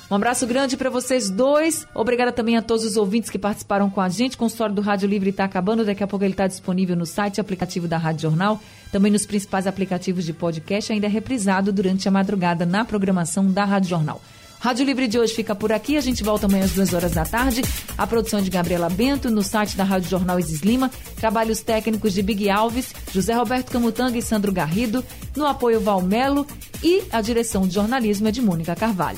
Um 0.10 0.16
abraço 0.16 0.46
grande 0.46 0.76
para 0.76 0.90
vocês 0.90 1.30
dois. 1.30 1.88
Obrigada 1.96 2.32
também 2.32 2.58
a 2.58 2.62
todos 2.62 2.86
os 2.86 2.98
ouvintes 2.98 3.30
que 3.30 3.40
participaram 3.40 3.90
com 3.90 4.02
a 4.02 4.10
gente. 4.10 4.36
O 4.36 4.38
consultório 4.38 4.76
do 4.76 4.82
Rádio 4.82 5.08
Livre 5.08 5.30
está 5.30 5.46
acabando. 5.46 5.86
Daqui 5.86 6.04
a 6.04 6.08
pouco 6.08 6.26
ele 6.26 6.34
está 6.34 6.48
disponível 6.48 6.96
no 6.98 7.06
site 7.06 7.38
e 7.38 7.42
aplicativo 7.42 7.88
da 7.88 7.98
Rádio 7.98 8.24
Jornal. 8.24 8.60
Também 8.92 9.12
nos 9.12 9.26
principais 9.26 9.66
aplicativos 9.66 10.26
de 10.26 10.34
podcast. 10.34 10.92
Ainda 10.92 11.08
é 11.08 11.10
reprisado 11.10 11.72
durante 11.72 12.10
a 12.10 12.12
madrugada 12.12 12.66
na 12.66 12.84
programação 12.84 13.50
da 13.50 13.64
Rádio 13.64 13.90
Jornal. 13.90 14.22
Rádio 14.62 14.86
Livre 14.86 15.08
de 15.08 15.18
hoje 15.18 15.34
fica 15.34 15.56
por 15.56 15.72
aqui. 15.72 15.98
A 15.98 16.02
gente 16.02 16.24
volta 16.24 16.46
amanhã 16.46 16.66
às 16.66 16.72
duas 16.72 16.94
horas 16.94 17.14
da 17.14 17.26
tarde. 17.26 17.64
A 17.98 18.06
produção 18.06 18.44
de 18.44 18.52
Gabriela 18.52 18.92
Bento, 18.92 19.32
no 19.32 19.42
site 19.42 19.76
da 19.76 19.84
Rádio 19.84 20.08
Jornal 20.08 20.40
Isis 20.40 20.62
Lima. 20.62 20.92
Trabalhos 21.16 21.62
técnicos 21.62 22.14
de 22.14 22.22
Big 22.22 22.48
Alves, 22.48 22.94
José 23.12 23.34
Roberto 23.34 23.72
Camutanga 23.72 24.20
e 24.20 24.22
Sandro 24.22 24.52
Garrido. 24.52 25.04
No 25.36 25.48
apoio 25.48 25.82
Valmelo 25.82 26.46
e 26.84 27.02
a 27.12 27.22
direção 27.22 27.68
de 27.68 27.74
jornalismo 27.74 28.28
é 28.28 28.32
de 28.32 28.40
Mônica 28.40 28.76
Carvalho. 28.76 29.18